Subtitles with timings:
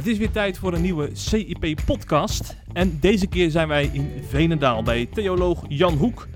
[0.00, 2.56] Het is weer tijd voor een nieuwe CIP-podcast.
[2.72, 6.28] En deze keer zijn wij in Venendaal bij theoloog Jan Hoek.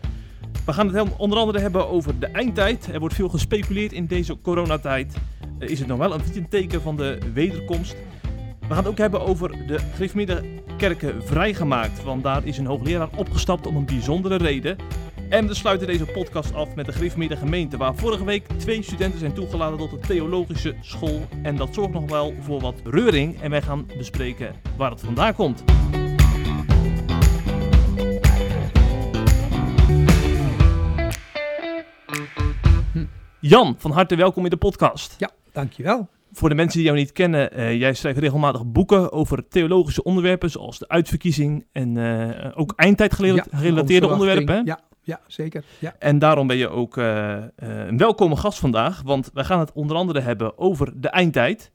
[0.66, 2.88] We gaan het onder andere hebben over de eindtijd.
[2.92, 5.14] Er wordt veel gespeculeerd in deze coronatijd.
[5.58, 7.96] Uh, is het nog wel een teken van de wederkomst?
[8.60, 12.02] We gaan het ook hebben over de Griffmiddenkerken vrijgemaakt.
[12.02, 14.76] Want daar is een hoogleraar opgestapt om een bijzondere reden.
[15.34, 19.18] En we sluiten deze podcast af met de Griffmidden gemeente, waar vorige week twee studenten
[19.18, 21.20] zijn toegelaten tot de theologische school.
[21.42, 25.34] En dat zorgt nog wel voor wat reuring en wij gaan bespreken waar het vandaan
[25.34, 25.64] komt.
[33.40, 35.14] Jan, van harte welkom in de podcast.
[35.18, 36.08] Ja, dankjewel.
[36.32, 40.50] Voor de mensen die jou niet kennen, uh, jij schrijft regelmatig boeken over theologische onderwerpen,
[40.50, 44.64] zoals de uitverkiezing en uh, ook eindtijd gerelateerde onderwerpen.
[44.64, 45.64] Ja, ja, zeker.
[45.78, 45.94] Ja.
[45.98, 49.72] En daarom ben je ook uh, uh, een welkome gast vandaag, want wij gaan het
[49.72, 51.70] onder andere hebben over de eindtijd.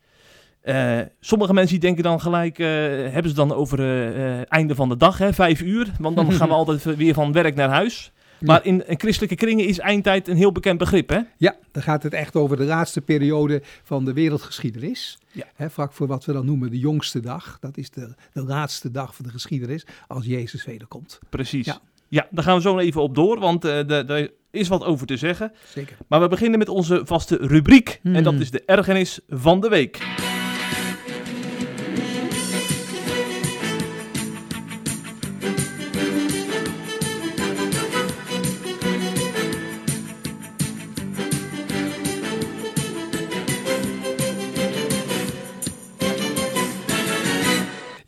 [0.63, 4.97] Uh, sommige mensen die denken dan gelijk, hebben ze dan over het einde van de
[4.97, 8.11] dag, hè, vijf uur, want dan gaan we altijd weer van werk naar huis.
[8.39, 11.19] Maar in, in, christelijke kringen is eindtijd een heel bekend begrip, hè?
[11.38, 15.17] Ja, dan gaat het echt over de laatste periode van de wereldgeschiedenis.
[15.31, 15.45] Ja.
[15.55, 17.58] Hè, vlak voor wat we dan noemen de jongste dag.
[17.59, 21.19] Dat is de, de laatste dag van de geschiedenis als Jezus wederkomt.
[21.30, 21.66] Precies.
[21.66, 21.80] Ja.
[22.09, 25.17] Ja, daar gaan we zo even op door, want uh, er is wat over te
[25.17, 25.52] zeggen.
[25.73, 25.97] Zeker.
[26.07, 27.99] Maar we beginnen met onze vaste rubriek.
[28.03, 29.97] En dat is de ergernis van de week.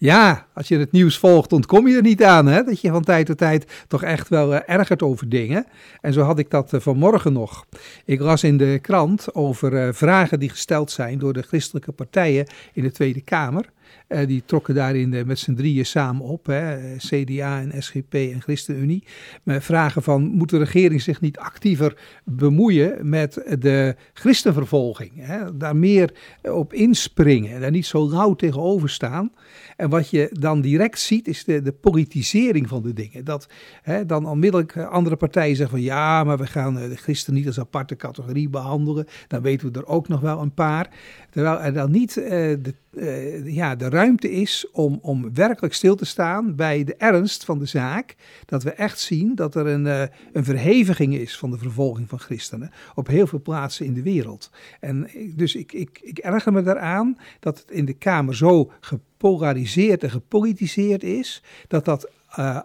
[0.04, 2.46] Ja, als je het nieuws volgt, ontkom je er niet aan.
[2.46, 2.64] Hè?
[2.64, 5.66] Dat je van tijd tot tijd toch echt wel uh, ergert over dingen.
[6.02, 7.66] En zo had ik dat uh, vanmorgen nog.
[8.06, 12.48] Ik las in de krant over uh, vragen die gesteld zijn door de christelijke partijen
[12.74, 13.66] in de Tweede Kamer.
[14.14, 18.42] Uh, die trokken daarin uh, met z'n drieën samen op, hè, CDA en SGP en
[18.42, 19.04] ChristenUnie.
[19.44, 25.12] Met vragen van, moet de regering zich niet actiever bemoeien met de christenvervolging?
[25.16, 25.58] Hè?
[25.58, 29.32] Daar meer op inspringen en daar niet zo lauw tegenover staan.
[29.78, 33.26] En wat je dan direct ziet is de, de politisering van de dingen.
[33.26, 33.48] Dat
[33.82, 37.60] hè, dan onmiddellijk andere partijen zeggen van ja, maar we gaan de christen niet als
[37.60, 39.08] aparte categorie behandelen.
[39.28, 40.90] Dan weten we er ook nog wel een paar.
[41.30, 45.96] Terwijl er dan niet uh, de, uh, ja, de ruimte is om, om werkelijk stil
[45.96, 48.16] te staan bij de ernst van de zaak.
[48.46, 50.04] Dat we echt zien dat er een, uh,
[50.34, 54.52] een verheviging is van de vervolging van christenen op heel veel plaatsen in de wereld.
[54.80, 60.04] En dus ik, ik, ik erger me daaraan dat het in de Kamer zo gepolariseerd
[60.04, 62.10] en gepolitiseerd is, dat dat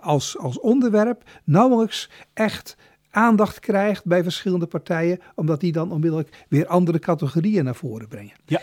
[0.01, 2.77] als, als onderwerp nauwelijks echt
[3.11, 8.35] aandacht krijgt bij verschillende partijen, omdat die dan onmiddellijk weer andere categorieën naar voren brengen.
[8.45, 8.61] Ja.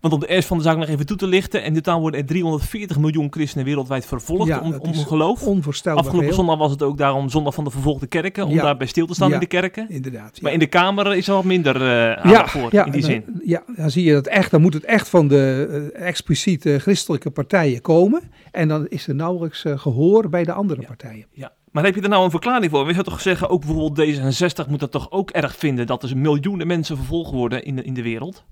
[0.00, 2.20] Want om de ernst van de zaak nog even toe te lichten, in totaal worden
[2.20, 5.42] er 340 miljoen christenen wereldwijd vervolgd ja, om, om hun geloof.
[5.46, 6.36] Onvoorstelbaar Afgelopen veel.
[6.36, 8.62] zondag was het ook daarom zondag van de vervolgde kerken, om Ja.
[8.62, 9.86] daarbij stil te staan Ja, in de kerken.
[9.90, 10.40] Inderdaad.
[10.40, 10.58] Maar ja.
[10.58, 13.24] in de Kamer is er wat minder eh aandacht voor, in die dan- zin.
[13.44, 17.30] Ja, dan zie je dat echt, dan moet het echt van de eh, expliciete christelijke
[17.30, 18.22] partijen komen.
[18.52, 21.26] En dan is er nauwelijks eh, gehoor bij de andere partijen.
[21.32, 21.52] Ja.
[21.72, 22.80] Maar heb je er nou een verklaring voor?
[22.86, 24.16] We zouden toch zeggen, ook bijvoorbeeld
[24.64, 27.82] D66 moet dat toch ook erg vinden dat er miljoenen mensen vervolgd worden in de,
[27.82, 28.44] in de wereld?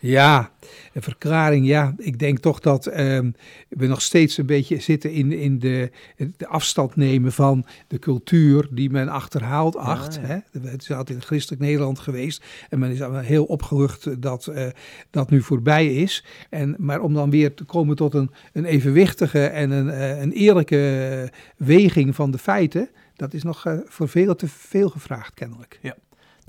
[0.00, 0.50] Ja,
[0.92, 1.66] een verklaring.
[1.66, 3.30] Ja, ik denk toch dat ehm,
[3.68, 5.90] we nog steeds een beetje zitten in, in de,
[6.36, 10.14] de afstand nemen van de cultuur die men achterhaald acht.
[10.14, 10.20] ja.
[10.20, 10.68] Hè?
[10.68, 14.66] Het is altijd in christelijk Nederland geweest en men is heel opgelucht dat eh,
[15.10, 16.24] dat nu voorbij is.
[16.50, 20.32] En, maar om dan weer te komen tot een, een evenwichtige en een, eh, een
[20.32, 25.78] eerlijke weging van de feiten, dat is nog eh, voor veel te veel gevraagd kennelijk.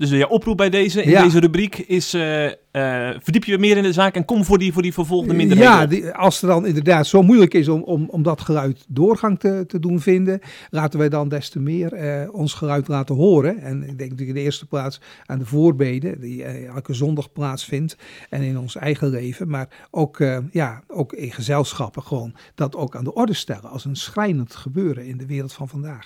[0.02, 1.22] Dus de ja, oproep bij deze, in Ja.
[1.22, 4.72] deze rubriek is, eh, eh, verdiep je meer in de zaak en kom voor die,
[4.72, 5.72] voor die vervolgde minderheden.
[5.72, 9.38] Ja, die, als het dan inderdaad zo moeilijk is om, om, om dat geluid doorgang
[9.38, 10.40] te, te doen vinden,
[10.70, 13.58] laten wij dan des te meer eh, ons geluid laten horen.
[13.58, 17.32] En ik denk natuurlijk in de eerste plaats aan de voorbeden, die eh, elke zondag
[17.32, 17.96] plaatsvindt
[18.28, 22.96] en in ons eigen leven, maar ook, eh, ja, ook in gezelschappen gewoon dat ook
[22.96, 26.04] aan de orde stellen als een schrijnend gebeuren in de wereld van vandaag.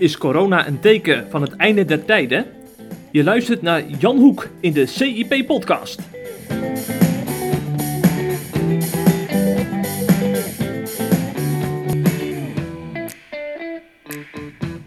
[0.00, 2.46] Is corona een teken van het einde der tijden?
[3.10, 6.00] Je luistert naar Jan Hoek in de CIP-podcast.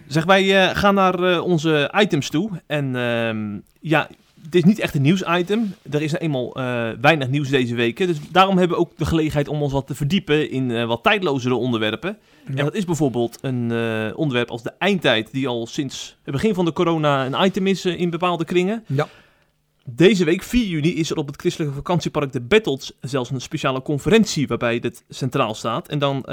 [0.07, 2.50] Zeg, wij eh, gaan naar eh, onze items toe.
[2.68, 4.10] En ehm, ja,
[4.44, 5.75] het is niet echt een nieuwsitem.
[5.92, 8.07] Er is eenmaal eh, weinig nieuws deze weken.
[8.07, 11.04] Dus daarom hebben we ook de gelegenheid om ons wat te verdiepen in eh, wat
[11.04, 12.18] tijdlozere onderwerpen.
[12.45, 16.54] En dat is bijvoorbeeld een eh, onderwerp als de eindtijd, die al sinds het begin
[16.54, 18.84] van de corona een item is in bepaalde kringen.
[18.88, 19.07] Ja.
[19.86, 23.81] Deze week, 4 juni, is er op het christelijke vakantiepark De Bettels zelfs een speciale
[23.81, 25.88] conferentie waarbij dit centraal staat.
[25.88, 26.24] En dan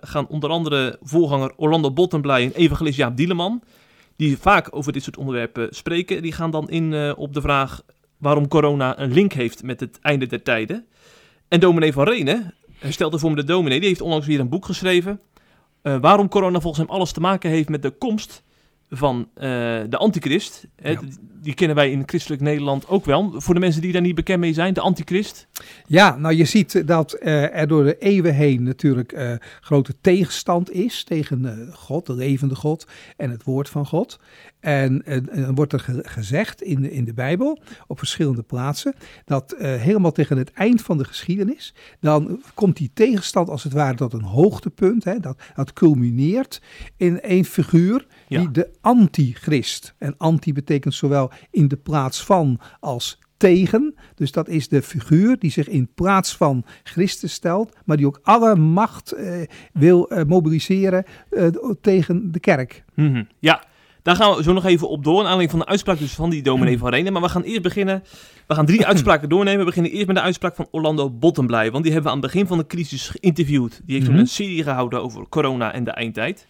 [0.00, 3.62] gaan onder andere voorganger Orlando Bottenblij en evangelist Jaap Dieleman,
[4.16, 7.82] die vaak over dit soort onderwerpen spreken, die gaan dan in uh, op de vraag
[8.18, 10.86] waarom corona een link heeft met het einde der tijden.
[11.48, 14.64] En dominee van Renen, herstelde voor me de dominee, die heeft onlangs weer een boek
[14.64, 15.20] geschreven.
[15.82, 18.42] Uh, waarom corona volgens hem alles te maken heeft met de komst
[18.90, 19.42] van uh,
[19.88, 20.66] de antichrist.
[20.76, 21.00] Ja.
[21.40, 23.40] Die kennen wij in christelijk Nederland ook wel.
[23.40, 25.48] Voor de mensen die daar niet bekend mee zijn, de antichrist.
[25.86, 30.70] Ja, nou je ziet dat uh, er door de eeuwen heen natuurlijk uh, grote tegenstand
[30.70, 32.86] is tegen God, de levende God
[33.16, 34.20] en het woord van God.
[34.60, 35.02] En
[35.34, 38.94] dan wordt er ge gezegd in de, in de Bijbel, op verschillende plaatsen,
[39.24, 43.96] dat helemaal tegen het eind van de geschiedenis, dan komt die tegenstand als het ware
[43.96, 45.04] tot een hoogtepunt.
[45.04, 46.62] Hè, dat, dat culmineert
[46.96, 48.40] in één figuur, ja.
[48.40, 49.94] die de antichrist.
[49.98, 53.94] En anti betekent zowel in de plaats van als tegen.
[54.14, 58.20] Dus dat is de figuur die zich in plaats van Christus stelt, maar die ook
[58.22, 59.42] alle macht uh,
[59.72, 61.46] wil uh, mobiliseren uh,
[61.80, 62.84] tegen de kerk.
[62.94, 63.28] Mm -hmm.
[63.38, 63.62] Ja,
[64.04, 65.18] daar gaan we zo nog even op door.
[65.18, 67.12] Aan aanleiding van de uitspraak dus van die dominee van Renen.
[67.12, 68.02] Maar we gaan eerst beginnen.
[68.46, 69.58] We gaan drie uitspraken doornemen.
[69.58, 71.70] We beginnen eerst met de uitspraak van Orlando Bottenblij.
[71.70, 73.80] Want die hebben we aan het begin van de crisis geïnterviewd.
[73.84, 74.20] Die heeft toen mm -hmm.
[74.20, 76.46] een serie gehouden over corona en de eindtijd.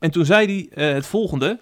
[0.00, 1.60] En toen zei hij het volgende.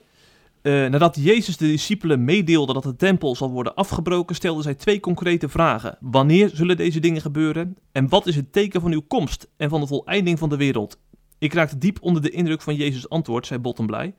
[0.62, 5.00] Uh, nadat Jezus de discipelen meedeelde dat de tempel zal worden afgebroken, stelde zij twee
[5.00, 5.98] concrete vragen.
[6.00, 7.76] Wanneer zullen deze dingen gebeuren?
[7.92, 10.98] En wat is het teken van uw komst en van de voleinding van de wereld?
[11.38, 14.14] Ik raakte diep onder de indruk van Jezus' antwoord, zei Bottenblij.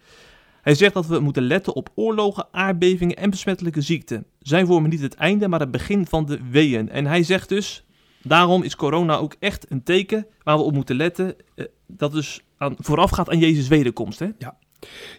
[0.61, 4.25] Hij zegt dat we moeten letten op oorlogen, aardbevingen en besmettelijke ziekten.
[4.39, 6.89] Zij vormen niet het einde, maar het begin van de weeën.
[6.89, 7.85] En hij zegt dus,
[8.23, 12.41] daarom is corona ook echt een teken waar we op moeten letten, uh, dat dus
[12.59, 14.19] aan, voorafgaat aan Jezus' wederkomst.
[14.19, 14.27] Hè?
[14.37, 14.57] Ja.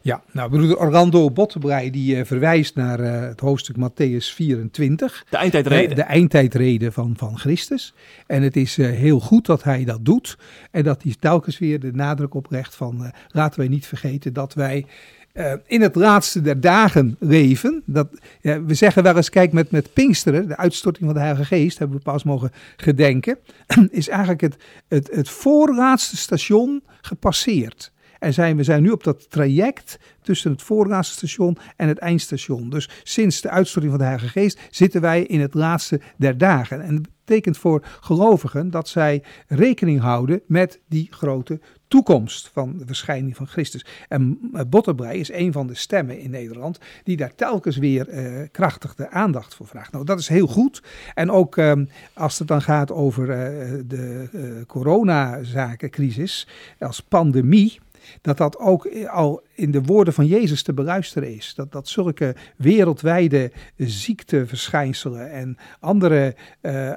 [0.02, 5.26] Ja, nou, broeder Orlando Bottenbrei die uh, verwijst naar uh, het hoofdstuk Matthäus 24.
[5.30, 5.90] De eindtijdreden.
[5.90, 7.94] Uh, de eindtijdreden van, van Christus.
[8.26, 10.38] En het is heel goed dat hij dat doet.
[10.70, 14.86] En dat hij telkens weer de nadruk oplegt van laten wij niet vergeten dat wij
[15.66, 17.82] in het laatste der dagen leven.
[17.86, 18.08] Dat,
[18.42, 21.96] we zeggen wel eens, kijk met, met Pinksteren, de uitstorting van de Heilige Geest, hebben
[21.96, 23.38] we pas mogen gedenken,
[23.90, 24.56] is eigenlijk het,
[24.88, 27.92] het, het voorlaatste station gepasseerd.
[28.18, 32.70] En zijn, we zijn nu op dat traject tussen het voorlaatste station en het eindstation.
[32.70, 36.80] Dus sinds de uitstorting van de Heilige Geest zitten wij in het laatste der dagen.
[36.80, 43.36] En betekent voor gelovigen dat zij rekening houden met die grote toekomst van de verschijning
[43.36, 43.84] van Christus.
[44.08, 48.94] En Botterbrei is een van de stemmen in Nederland die daar telkens weer uh, krachtig
[48.94, 49.92] de aandacht voor vraagt.
[49.92, 50.82] Nou, dat is heel goed.
[51.14, 56.48] En ook um, als het dan gaat over uh, de uh, coronazakencrisis
[56.78, 57.80] als pandemie
[58.20, 61.54] dat dat ook al in de woorden van Jezus te beluisteren is.
[61.54, 66.92] Dat, dat zulke wereldwijde ziekteverschijnselen en andere uh,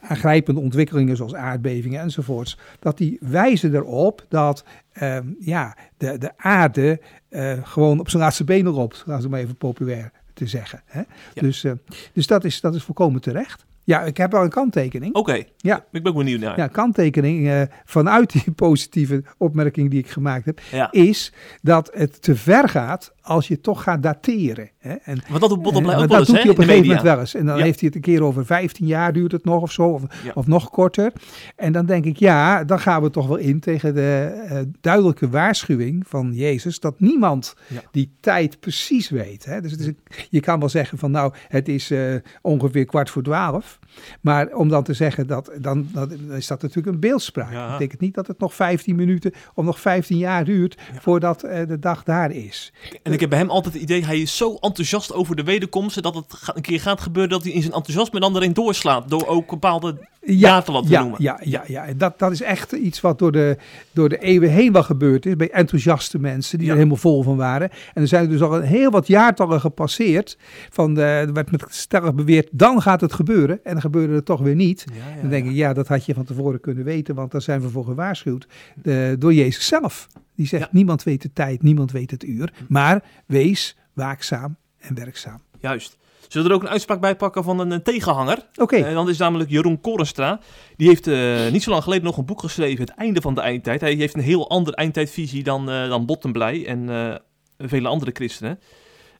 [0.00, 4.64] aangrijpende ontwikkelingen zoals aardbevingen enzovoorts, dat die wijzen erop dat
[5.02, 9.40] uh, ja, de, de aarde uh, gewoon op zijn laatste benen loopt, laten we maar
[9.40, 10.82] even populair te zeggen.
[10.84, 11.02] Hè?
[11.34, 11.42] Ja.
[11.42, 11.64] Dus,
[12.12, 13.68] dus dat, is, dat is volkomen terecht.
[13.90, 15.14] Ja, ik heb wel een kanttekening.
[15.14, 15.48] Oké, okay.
[15.56, 15.84] ja.
[15.92, 16.56] ik ben benieuwd naar.
[16.56, 20.92] Ja, kanttekening uh, vanuit die positieve opmerking die ik gemaakt heb, ja.
[20.92, 21.32] is
[21.62, 24.70] dat het te ver gaat als je toch gaat dateren.
[24.78, 24.94] Hè?
[24.94, 26.86] En, Want dat doet Bottomblij uh, ook wel eens, Dat doet hij op een gegeven
[26.86, 27.34] moment wel eens.
[27.34, 27.62] En dan ja.
[27.62, 30.32] heeft hij het een keer over 15 jaar duurt het nog of zo, of, ja.
[30.34, 31.12] of nog korter.
[31.56, 35.28] En dan denk ik, ja, dan gaan we toch wel in tegen de uh, duidelijke
[35.28, 37.54] waarschuwing van Jezus, dat niemand
[37.90, 39.44] die tijd precies weet.
[39.44, 39.60] Hè?
[39.60, 39.90] Dus het is,
[40.30, 43.78] je kan wel zeggen van nou, het is uh, ongeveer kwart voor twaalf.
[44.20, 47.52] Maar om dan te zeggen dat, dan, dan is dat natuurlijk een beeldspraak.
[47.52, 51.78] Dat betekent niet dat het nog 15 minuten of nog 15 jaar duurt voordat de
[51.80, 52.72] dag daar is.
[53.02, 56.02] En ik heb bij hem altijd het idee, hij is zo enthousiast over de wederkomst,
[56.02, 59.26] dat het een keer gaat gebeuren dat hij in zijn enthousiasme dan erin doorslaat, door
[59.26, 61.22] ook bepaalde ja, wat te ja, noemen.
[61.22, 61.86] Ja, ja, ja.
[61.96, 63.56] Dat, dat is echt iets wat door de,
[63.92, 66.72] door de eeuwen heen wel gebeurd is, bij enthousiaste mensen die ja.
[66.72, 67.70] er helemaal vol van waren.
[67.94, 70.38] En er zijn dus al een heel wat jaartallen gepasseerd,
[70.70, 74.24] van de, er werd met stellig beweerd, dan gaat het gebeuren, en dan gebeurde het
[74.24, 74.84] toch weer niet.
[74.92, 77.60] Ja, dan denk ik, ja, dat had je van tevoren kunnen weten, want daar zijn
[77.60, 78.46] we voor gewaarschuwd
[78.82, 80.06] de, door Jezus zelf.
[80.34, 82.52] Die zegt, niemand weet de tijd, niemand weet het uur.
[82.68, 85.40] Maar wees waakzaam en werkzaam.
[85.58, 85.98] Juist.
[86.28, 88.38] Zullen we er ook een uitspraak bij pakken van een, een tegenhanger?
[88.38, 88.62] Oké.
[88.62, 88.82] Okay.
[88.82, 90.40] En dan is namelijk Jeroen Korenstra.
[90.76, 93.40] Die heeft uh, niet zo lang geleden nog een boek geschreven, Het Einde van de
[93.40, 93.80] Eindtijd.
[93.80, 97.14] Hij heeft een heel andere eindtijdvisie dan, uh, dan Bottenblij en uh,
[97.58, 98.60] vele andere christenen.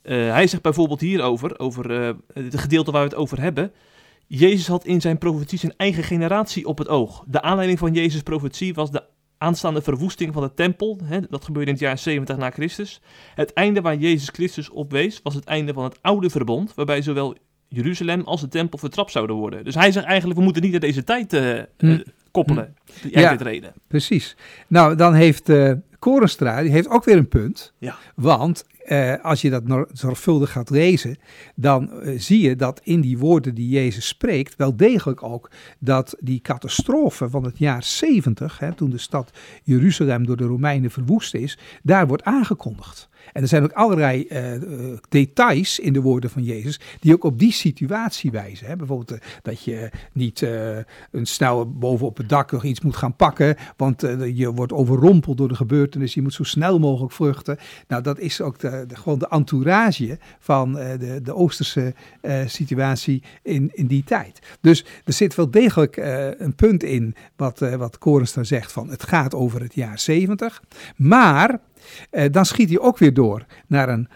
[0.02, 1.90] hij zegt bijvoorbeeld hierover, over
[2.32, 3.72] het gedeelte waar we het over hebben...
[4.32, 7.24] Jezus had in zijn profetie zijn eigen generatie op het oog.
[7.26, 9.02] De aanleiding van Jezus' profetie was de
[9.38, 10.98] aanstaande verwoesting van de tempel.
[11.04, 13.00] Hè, dat gebeurde in het jaar 70 na Christus.
[13.34, 17.02] Het einde waar Jezus Christus op wees was het einde van het oude verbond, waarbij
[17.02, 17.36] zowel
[17.68, 19.64] Jeruzalem als de tempel vertrapt zouden worden.
[19.64, 22.00] Dus hij zegt eigenlijk, we moeten niet naar deze tijd uh, Hm.
[22.30, 23.32] koppelen, die Ja.
[23.32, 23.72] reden.
[23.86, 24.36] Precies.
[24.68, 27.72] Nou, dan heeft eh Korenstra, die heeft ook weer een punt.
[27.78, 27.96] Ja.
[28.14, 31.16] Want eh, als je dat zorgvuldig gaat lezen,
[31.54, 36.16] dan eh, zie je dat in die woorden die Jezus spreekt, wel degelijk ook dat
[36.20, 39.30] die catastrofe van het jaar 70, hè, toen de stad
[39.62, 43.08] Jeruzalem door de Romeinen verwoest is, daar wordt aangekondigd.
[43.32, 44.62] En er zijn ook allerlei eh, eh,
[45.08, 48.66] details in de woorden van Jezus die ook op die situatie wijzen.
[48.66, 48.76] Hè.
[48.76, 50.40] Bijvoorbeeld eh, dat je niet
[51.10, 54.00] een snel boven op het dak nog iets moet gaan pakken, want
[54.34, 56.14] je wordt overrompeld door de gebeurtenis.
[56.14, 57.58] Je moet zo snel mogelijk vluchten.
[57.88, 61.94] Nou, dat is ook de, gewoon de entourage van de, de Oosterse
[62.46, 64.38] situatie in, in die tijd.
[64.60, 65.96] Dus er zit wel degelijk
[66.38, 70.62] een punt in wat, wat Korenstra zegt van het gaat over het jaar 70.
[70.96, 71.60] Maar
[72.10, 74.08] eh, dan schiet hij ook weer door naar een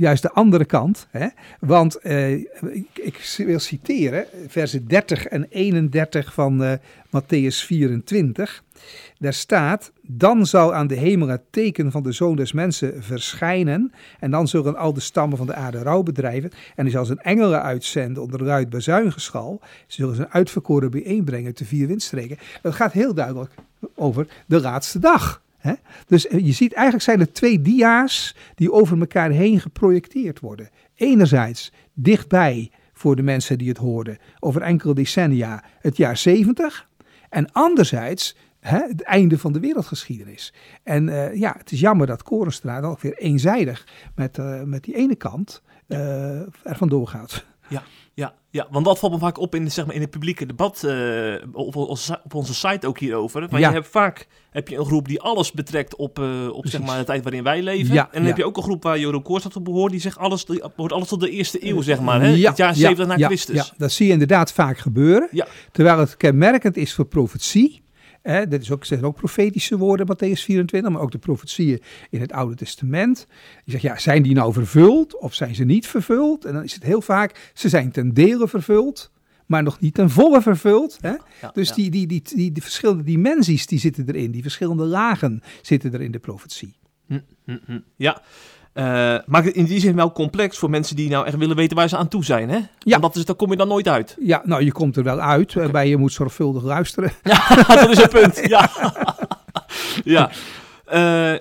[0.00, 1.06] juist de andere kant.
[1.10, 1.26] Hè?
[1.60, 2.32] Want eh,
[2.94, 6.72] ik, wil citeren versen 30 en 31 van eh,
[7.06, 8.64] Matthäus 24.
[9.18, 13.92] Daar staat, dan zal aan de hemel het teken van de Zoon des Mensen verschijnen.
[14.20, 16.50] En dan zullen al de stammen van de aarde rouw bedrijven.
[16.74, 19.60] En hij zal zijn engelen uitzenden onder bezuingeschal.
[19.86, 22.38] Ze zullen zijn uitverkoren bijeenbrengen te vier windstreken.
[22.62, 23.54] Het gaat heel duidelijk
[23.94, 25.42] over de laatste dag.
[26.06, 30.70] Dus eh, je ziet eigenlijk zijn er twee dia's die over elkaar heen geprojecteerd worden.
[30.94, 36.88] Enerzijds dichtbij voor de mensen die het hoorden over enkele decennia het jaar 70.
[37.28, 40.54] En anderzijds het einde van de wereldgeschiedenis.
[40.82, 44.84] En eh, ja, het is jammer dat Korenstra dan ook weer eenzijdig met, eh, met
[44.84, 47.08] die ene kant eh er vandoor
[47.78, 47.88] gaat.
[48.14, 50.84] Ja, ja, want dat valt me vaak op in, zeg maar, in het publieke debat
[50.84, 53.40] eh, op, onze, op onze site ook hierover.
[53.40, 53.68] Want Ja.
[53.68, 56.98] je hebt vaak heb je een groep die alles betrekt op, eh, op zeg maar,
[56.98, 57.94] de tijd waarin wij leven.
[57.94, 58.28] Ja, en dan ja.
[58.28, 59.90] heb je ook een groep waar Joro Koorstad op behoort.
[59.90, 62.20] Die zegt alles, die behoort alles tot de eerste eeuw, zeg maar.
[62.20, 62.28] Hè?
[62.28, 63.56] Ja, het jaar ja, 70 na ja, Christus.
[63.56, 65.28] Ja, dat zie je inderdaad vaak gebeuren.
[65.30, 65.46] Ja.
[65.72, 67.82] Terwijl het kenmerkend is voor profetie.
[68.22, 72.20] Hè, dat is ook, zijn ook profetische woorden, Matthäus 24, maar ook de profetieën in
[72.20, 73.26] het Oude Testament.
[73.64, 76.44] Je zegt, ja, zijn die nou vervuld of zijn ze niet vervuld?
[76.44, 79.10] En dan is het heel vaak, ze zijn ten dele vervuld,
[79.46, 80.98] maar nog niet ten volle vervuld.
[81.00, 81.14] Hè?
[81.40, 81.74] Ja, Dus ja.
[81.74, 86.00] Die, die, die, die, die verschillende dimensies die zitten erin, die verschillende lagen zitten er
[86.00, 86.76] in de profetie.
[87.06, 87.78] Hm, hm, hm.
[87.96, 88.22] Ja.
[88.72, 88.84] Eh,
[89.26, 91.88] maakt het in die zin wel complex voor mensen die nou echt willen weten waar
[91.88, 92.48] ze aan toe zijn.
[92.50, 92.56] Hè?
[92.56, 92.66] Ja.
[92.98, 94.16] Want dat is, daar kom je dan nooit uit.
[94.20, 97.12] Ja, nou, je komt er wel uit, waarbij je moet zorgvuldig luisteren.
[97.66, 98.40] dat is een punt.
[98.48, 98.70] Ja.
[100.04, 100.30] ja.
[100.84, 101.32] Eh,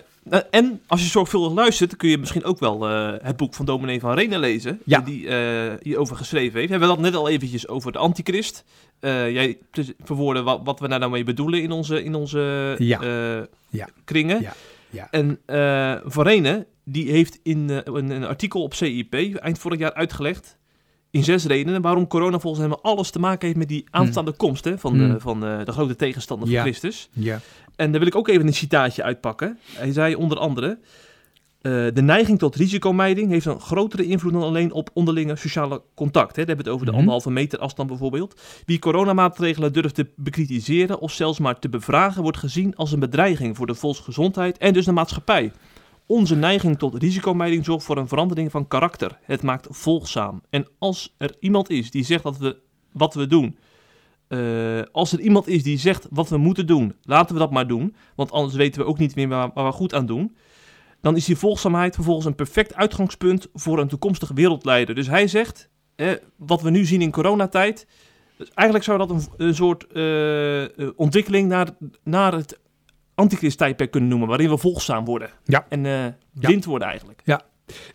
[0.51, 3.99] en als je zorgvuldig luistert, kun je misschien ook wel eh, het boek van dominee
[3.99, 4.79] van Renen lezen.
[4.85, 4.99] Ja.
[4.99, 6.65] Die eh, hierover geschreven heeft.
[6.65, 8.63] We hebben dat net al eventjes over de antichrist.
[8.99, 9.57] Eh, jij
[10.03, 12.99] verwoordde wat, wat we daar nou mee bedoelen in onze, in onze Ja.
[13.01, 13.87] eh, Ja.
[14.05, 14.41] kringen.
[14.41, 14.53] Ja.
[14.89, 15.07] Ja.
[15.11, 19.79] En eh Van Renen, die heeft in eh, een, een artikel op CIP eind vorig
[19.79, 20.57] jaar uitgelegd
[21.11, 24.63] in zes redenen waarom corona volgens hem alles te maken heeft met die aanstaande komst
[24.63, 25.09] hè, van, Hmm.
[25.13, 26.53] de, van de, de grote tegenstander Ja.
[26.61, 27.09] van Christus.
[27.13, 27.39] Ja.
[27.75, 29.57] En daar wil ik ook even een citaatje uitpakken.
[29.73, 30.79] Hij zei onder andere...
[31.61, 36.35] eh, de neiging tot risicomijding heeft een grotere invloed dan alleen op onderlinge sociale contact.
[36.35, 36.45] Hè.
[36.45, 36.99] Daar hebben we het over de Mhm.
[36.99, 38.41] anderhalve meter afstand bijvoorbeeld.
[38.65, 43.57] Wie coronamaatregelen durft te bekritiseren of zelfs maar te bevragen, wordt gezien als een bedreiging
[43.57, 45.51] voor de volksgezondheid en dus de maatschappij.
[46.11, 49.19] Onze neiging tot risicomijding zorgt voor een verandering van karakter.
[49.21, 50.41] Het maakt volgzaam.
[50.49, 52.61] En als er iemand is die zegt dat we
[52.91, 53.57] wat we doen,
[54.27, 57.67] eh, als er iemand is die zegt wat we moeten doen, laten we dat maar
[57.67, 57.95] doen.
[58.15, 60.35] Want anders weten we ook niet meer waar, waar we goed aan doen.
[61.01, 64.95] Dan is die volgzaamheid vervolgens een perfect uitgangspunt voor een toekomstig wereldleider.
[64.95, 65.69] Dus hij zegt,
[66.35, 67.87] wat we nu zien in coronatijd.
[68.37, 71.69] dus eigenlijk zou dat een, een soort eh, eh, ontwikkeling naar,
[72.03, 72.59] naar het
[73.19, 74.27] antichrist-tijdperk kunnen noemen.
[74.27, 75.29] Waarin we volgzaam worden.
[75.43, 75.65] Ja.
[75.69, 77.21] En eh blind worden eigenlijk.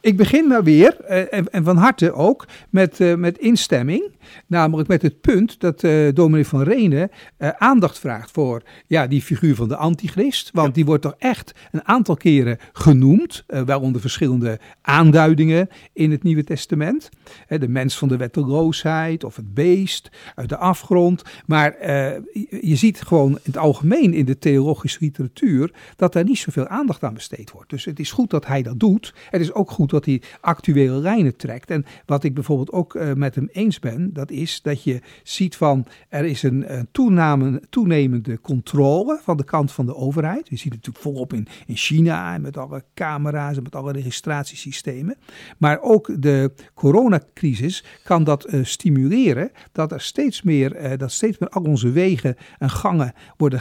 [0.01, 4.13] Ik begin maar weer, eh, en, van harte ook, met, eh, met instemming.
[4.47, 7.11] Namelijk met het punt dat eh dominee van Renen
[7.59, 10.51] aandacht vraagt voor ja, die figuur van de antichrist.
[10.53, 10.73] Want Ja.
[10.73, 16.23] die wordt toch echt een aantal keren genoemd, eh, wel onder verschillende aanduidingen in het
[16.23, 17.09] Nieuwe Testament.
[17.49, 21.23] De mens van de wetteloosheid of het beest uit de afgrond.
[21.47, 26.39] Maar je, je ziet gewoon in het algemeen in de theologische literatuur dat daar niet
[26.39, 27.71] zoveel aandacht aan besteed wordt.
[27.71, 29.15] Dus het is goed dat hij dat doet.
[29.31, 31.71] Het is ook goed dat hij actuele lijnen trekt.
[31.71, 35.57] En wat ik bijvoorbeeld ook eh, met hem eens ben, dat is dat je ziet
[35.57, 40.49] van er is een, eh, toename, toenemende controle van de kant van de overheid.
[40.49, 43.93] Je ziet het natuurlijk volop in, in China en met alle camera's en met alle
[43.93, 45.17] registratiesystemen.
[45.59, 51.49] Maar ook de coronacrisis kan dat eh, stimuleren dat er steeds meer, dat steeds meer
[51.49, 53.61] al onze wegen en gangen worden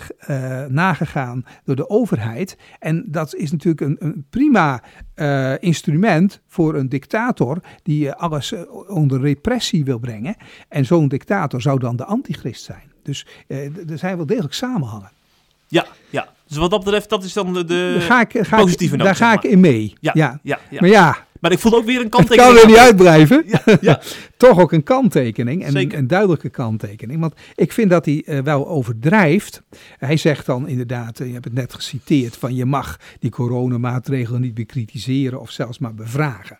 [0.73, 2.57] nagegaan door de overheid.
[2.79, 4.83] En dat is natuurlijk een, een prima
[5.59, 10.35] instrument instrument voor een dictator die eh, alles eh, onder repressie wil brengen.
[10.69, 12.91] En zo'n dictator zou dan de antichrist zijn.
[13.03, 15.11] Dus eh, er zijn wel degelijk samenhangen.
[15.67, 16.27] Ja, ja.
[16.47, 19.27] Dus wat dat betreft, dat is dan de, ga ik, ga positieve ik, noot, daar
[19.27, 19.93] ga ik in mee.
[19.99, 20.39] Ja, Ja.
[20.43, 20.79] ja, ja.
[20.79, 22.53] Maar ja, Maar ik voel ook weer een het kanttekening.
[22.53, 23.43] kan weer niet uitblijven.
[23.47, 24.01] Ja, ja.
[24.37, 25.63] Toch ook een kanttekening.
[25.63, 25.97] En Zeker.
[25.97, 27.19] een duidelijke kanttekening.
[27.19, 29.61] Want ik vind dat hij eh, wel overdrijft.
[29.97, 34.41] Hij zegt dan inderdaad, eh, je hebt het net geciteerd, van je mag die coronamaatregelen
[34.41, 36.59] niet bekritiseren of zelfs maar bevragen.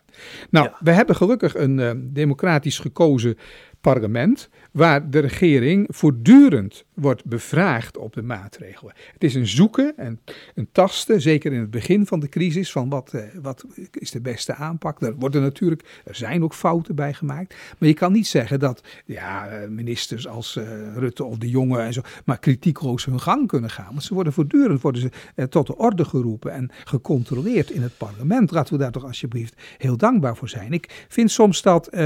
[0.50, 0.76] Nou, Ja.
[0.80, 3.38] we hebben gelukkig een eh, democratisch gekozen
[3.80, 8.94] parlement waar de regering voortdurend wordt bevraagd op de maatregelen.
[9.12, 10.20] Het is een zoeken en
[10.54, 14.20] een tasten, zeker in het begin van de crisis, van wat, eh, wat is de
[14.20, 15.00] beste aanpak.
[15.00, 18.82] Er worden natuurlijk, er zijn ook fouten bij gemaakt, maar je kan niet zeggen dat
[19.04, 23.48] ja, eh, ministers als eh, Rutte of de Jonge en zo, maar kritiekloos hun gang
[23.48, 23.90] kunnen gaan.
[23.90, 28.50] Want ze worden voortdurend worden ze, tot de orde geroepen en gecontroleerd in het parlement.
[28.50, 30.72] Laten we daar toch alsjeblieft heel dankbaar voor zijn.
[30.72, 31.96] Ik vind soms dat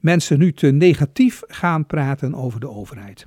[0.00, 3.26] mensen nu te negatief gaan praten over de overheid.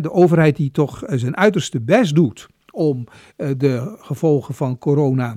[0.00, 5.36] De overheid die toch eh, zijn uiterste best doet om eh, de gevolgen van corona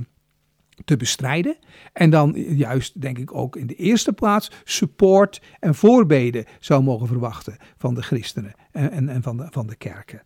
[0.86, 1.58] te bestrijden.
[1.94, 7.08] En dan juist, denk ik, ook in de eerste plaats support en voorbeden zou mogen
[7.08, 10.22] verwachten van de christenen en, en, en van, de, van de kerken.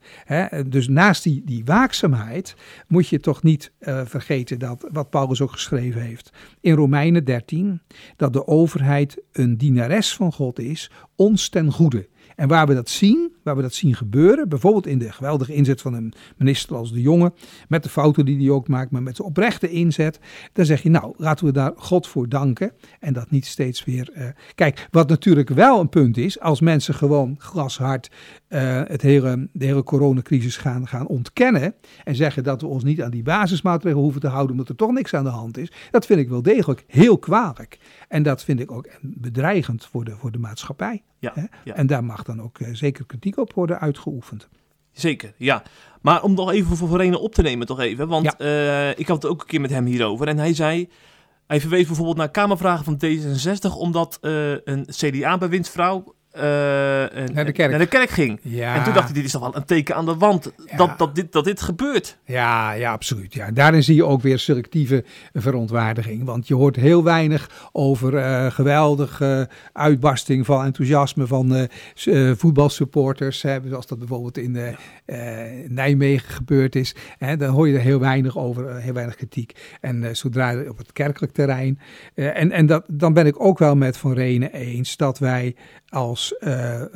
[0.70, 2.56] Dus naast die, die waakzaamheid
[2.88, 7.82] moet je toch niet eh, vergeten dat, wat Paulus ook geschreven heeft in Romeinen 13,
[8.16, 12.08] dat de overheid een dienares van God is, ons ten goede.
[12.38, 15.82] En waar we dat zien, waar we dat zien gebeuren, bijvoorbeeld in de geweldige inzet
[15.82, 17.34] van een minister als de Jonge,
[17.68, 20.20] met de fouten die hij ook maakt, maar met de oprechte inzet,
[20.54, 24.10] dan zeg je nou, laten we daar God voor danken en dat niet steeds weer.
[24.14, 24.26] eh,
[24.56, 28.10] Kijk, wat natuurlijk wel een punt is, als mensen gewoon glashard
[28.48, 33.02] eh, het hele, de hele coronacrisis gaan, gaan ontkennen en zeggen dat we ons niet
[33.02, 36.06] aan die basismaatregelen hoeven te houden omdat er toch niks aan de hand is, dat
[36.06, 37.80] vind ik wel degelijk heel kwalijk.
[38.08, 41.04] En dat vind ik ook bedreigend voor de, voor de maatschappij.
[41.20, 41.34] Ja.
[41.64, 44.50] En daar mag dan ook eh, zeker kritiek op worden uitgeoefend.
[44.92, 45.64] Zeker, ja.
[46.02, 48.08] Maar om nog even voor Verena op te nemen, toch even.
[48.08, 50.28] Want eh, ik had het ook een keer met hem hierover.
[50.28, 50.90] En hij zei,
[51.48, 57.70] hij verwees bijvoorbeeld naar Kamervragen van D66, omdat een CDA-bewindsvrouw Naar de kerk.
[57.70, 58.40] naar de kerk ging.
[58.42, 60.78] Ja, En toen dacht hij, dit is toch wel een teken aan de wand Ja.
[60.78, 62.18] dat, dat, dit, dat dit gebeurt.
[62.26, 63.34] ja, ja, absoluut.
[63.34, 63.52] Ja.
[63.52, 66.24] Daarin zie je ook weer selectieve verontwaardiging.
[66.26, 73.42] Want je hoort heel weinig over eh, geweldige uitbarsting van enthousiasme van eh, eh, voetbalsupporters.
[73.42, 74.68] Hè, zoals dat bijvoorbeeld in eh,
[75.06, 76.96] eh, Nijmegen gebeurd is.
[77.18, 79.78] Hè, dan hoor je er heel weinig over, eh, heel weinig kritiek.
[79.82, 81.80] En eh, zodra op het kerkelijk terrein.
[82.16, 85.56] eh, en en dat, dan ben ik ook wel met Van Renen eens dat wij
[85.90, 86.90] als eh, eh,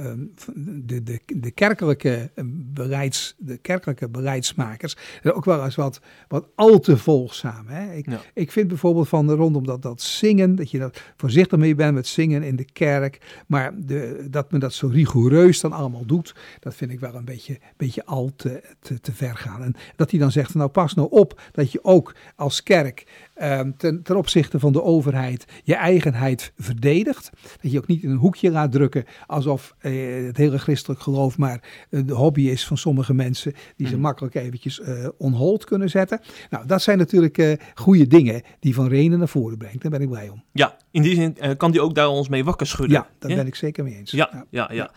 [0.55, 6.47] de, de, de, kerkelijke eh, beleids, de kerkelijke beleidsmakers er ook wel eens wat, wat
[6.55, 7.67] al te volgzaam.
[7.67, 7.93] Hè?
[7.93, 8.21] Ik, Ja.
[8.33, 12.07] ik vind bijvoorbeeld van rondom dat, dat zingen, dat je dat voorzichtig mee bent met
[12.07, 16.75] zingen in de kerk, maar de, dat men dat zo rigoureus dan allemaal doet, dat
[16.75, 19.63] vind ik wel een beetje, beetje al te, te, te ver gaan.
[19.63, 23.30] En dat hij dan zegt, nou pas nou op dat je ook als kerk ehm,
[23.77, 27.29] ten, ten opzichte van de overheid je eigenheid verdedigt.
[27.61, 31.37] Dat je ook niet in een hoekje laat drukken alsof eh, het hele christelijk geloof
[31.37, 34.01] maar eh, de hobby is van sommige mensen die ze Mhm.
[34.01, 36.19] makkelijk eventjes eh on hold kunnen zetten.
[36.49, 39.81] Nou, dat zijn natuurlijk goede dingen die Van Renen naar voren brengt.
[39.81, 40.43] Daar ben ik blij om.
[40.51, 42.97] Ja, in die zin kan hij ook daar ons mee wakker schudden.
[42.97, 44.11] Ja, daar ben ik zeker mee eens.
[44.11, 44.91] Ja, ja, ja.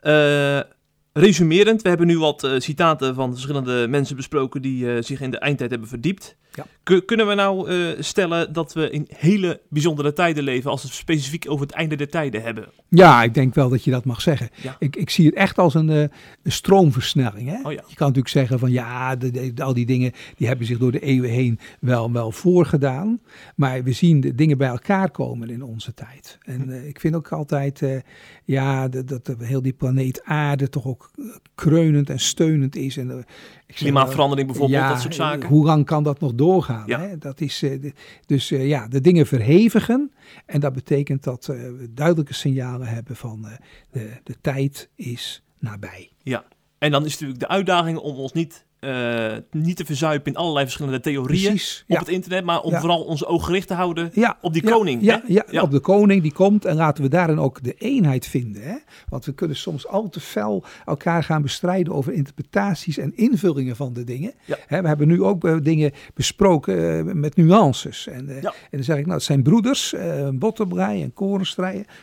[0.00, 0.60] Eh,
[1.12, 5.38] resumerend, we hebben nu wat eh, citaten van verschillende mensen besproken die zich in de
[5.38, 6.36] eindtijd hebben verdiept.
[6.56, 6.66] Ja.
[6.82, 10.88] Kun- kunnen we nou eh, stellen dat we in hele bijzondere tijden leven als we
[10.88, 12.68] het specifiek over het einde der tijden hebben?
[12.88, 14.48] Ja, ik denk wel dat je dat mag zeggen.
[14.62, 14.76] Ja.
[14.78, 16.04] Ik, ik zie het echt als een, eh,
[16.44, 17.48] stroomversnelling.
[17.48, 17.56] Hè?
[17.62, 17.82] Oh ja.
[17.88, 20.92] Je kan natuurlijk zeggen van ja, de, de- al die dingen die hebben zich door
[20.92, 23.20] de eeuwen heen wel, wel voorgedaan.
[23.56, 26.38] Maar we zien de dingen bij elkaar komen in onze tijd.
[26.42, 27.82] En eh, ik vind ook altijd
[28.44, 31.10] ja, dat, dat heel die planeet aarde toch ook
[31.54, 32.96] kreunend en steunend is.
[32.96, 33.24] En,
[33.66, 35.48] Klimaatverandering bijvoorbeeld, ja, dat soort zaken.
[35.48, 36.86] Hoe lang kan dat nog doorgaan?
[36.86, 37.00] Ja.
[37.00, 37.18] Hè?
[37.18, 37.92] Dat is, eh,
[38.26, 40.12] dus eh, ja, de dingen verhevigen.
[40.46, 43.46] En dat betekent dat eh, we duidelijke signalen hebben van
[43.90, 46.10] de, de tijd is nabij.
[46.22, 46.44] Ja.
[46.78, 50.64] En dan is natuurlijk de uitdaging om ons niet, eh, niet te verzuipen in allerlei
[50.64, 51.84] verschillende theorieën Precies.
[51.88, 51.98] op Ja.
[51.98, 52.80] het internet, maar om Ja.
[52.80, 55.02] vooral onze ogen gericht te houden Ja, op die koning.
[55.02, 55.32] Ja, hè?
[55.34, 55.62] ja, Ja.
[55.62, 56.64] op de koning die komt.
[56.64, 58.62] En laten we daarin ook de eenheid vinden.
[58.62, 58.74] Hè?
[59.08, 63.92] Want we kunnen soms al te fel elkaar gaan bestrijden over interpretaties en invullingen van
[63.92, 64.32] de dingen.
[64.66, 68.06] Hè, we hebben nu ook eh, dingen besproken eh, met nuances.
[68.06, 71.12] En, en dan zeg ik, nou, het zijn broeders, eh Botterbrei en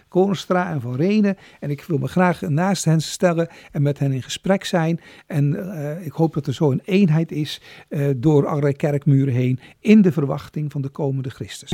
[0.10, 1.38] Korenstra, en Van Renen.
[1.60, 5.00] En ik wil me graag naast hen stellen en met hen in gesprek zijn.
[5.28, 5.58] En
[6.06, 10.12] ik hoop dat er zo een eenheid is eh, door allerlei kerkmuren heen in de
[10.12, 11.72] verwachting van de komende Christus.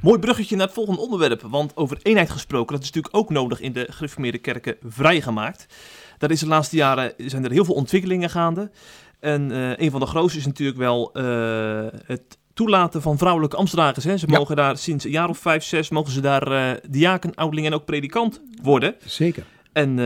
[0.00, 1.42] Mooi bruggetje naar het volgende onderwerp.
[1.42, 5.66] Want over eenheid gesproken, dat is natuurlijk ook nodig in de gereformeerde kerken vrijgemaakt.
[6.18, 8.70] Daar is de laatste jaren zijn er heel veel ontwikkelingen gaande.
[9.20, 14.04] En uh, een van de grootste is natuurlijk wel uh, het toelaten van vrouwelijke ambtsdragers.
[14.04, 14.16] Hè.
[14.16, 14.38] Ze Ja.
[14.38, 17.84] mogen daar sinds een jaar of vijf, zes, mogen ze daar eh diaken, en ook
[17.84, 18.94] predikant worden.
[19.04, 19.44] Zeker.
[19.74, 20.04] En eh,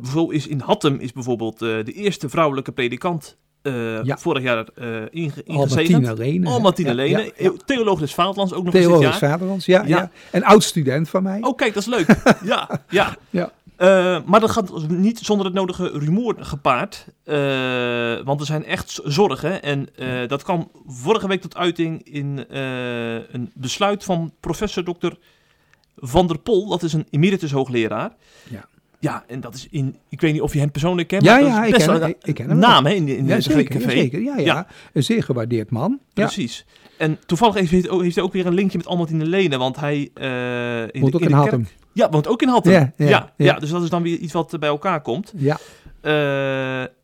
[0.00, 4.18] bijvoorbeeld is in Hattem is bijvoorbeeld eh, de eerste vrouwelijke predikant eh, Ja.
[4.18, 6.18] vorig jaar eh inge, ingezegend.
[6.18, 6.48] Lene.
[6.48, 7.52] Albertine Lene, ja, ja.
[7.64, 9.18] theoloog des Vaderlands ook nog eens dit jaar.
[9.18, 10.10] Vaderlands, ja, Ja.
[10.32, 11.38] Een oud-student van mij.
[11.42, 12.16] Oh, kijk, dat is leuk.
[12.44, 13.16] ja, ja.
[13.30, 13.52] Ja.
[13.76, 17.06] Eh, maar dat gaat niet zonder het nodige rumoer gepaard.
[17.24, 17.36] Eh,
[18.24, 19.62] want er zijn echt zorgen.
[19.62, 25.12] En eh, dat kwam vorige week tot uiting in eh, een besluit van professor Dr.
[25.96, 26.68] Van der Pol.
[26.68, 28.12] Dat is een emeritus hoogleraar.
[28.50, 28.64] Ja.
[29.00, 29.96] Ja, en dat is in...
[30.08, 31.22] Ik weet niet of je hem persoonlijk kent.
[31.24, 33.34] Ja, maar ja, ik ken een ik- ken hem naam hè, in, de- in ja,
[33.36, 34.20] de zeker, ja, zeker.
[34.22, 34.66] Ja, ja, Ja.
[34.92, 35.98] Een zeer gewaardeerd man.
[36.14, 36.64] Precies.
[36.98, 39.58] En toevallig heeft hij, ook- heeft hij ook weer een linkje met Albertine Lene.
[39.58, 40.10] Want hij...
[40.14, 41.62] eh in Woont de, ook in in de Hattem.
[41.64, 42.92] kerk- Ja, woont ook in Hattem.
[42.96, 45.32] Ja, Ja, dus dat is dan weer iets wat bij elkaar komt.
[45.36, 45.58] Ja,
[46.00, 46.12] Eh,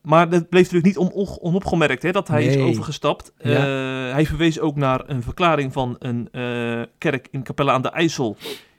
[0.02, 3.32] maar dat bleef natuurlijk niet on, onopgemerkt hè, dat hij is overgestapt.
[3.38, 3.50] Ja.
[3.50, 7.90] Eh, hij verwees ook naar een verklaring van een eh, kerk in Capelle aan de
[7.90, 8.37] IJssel.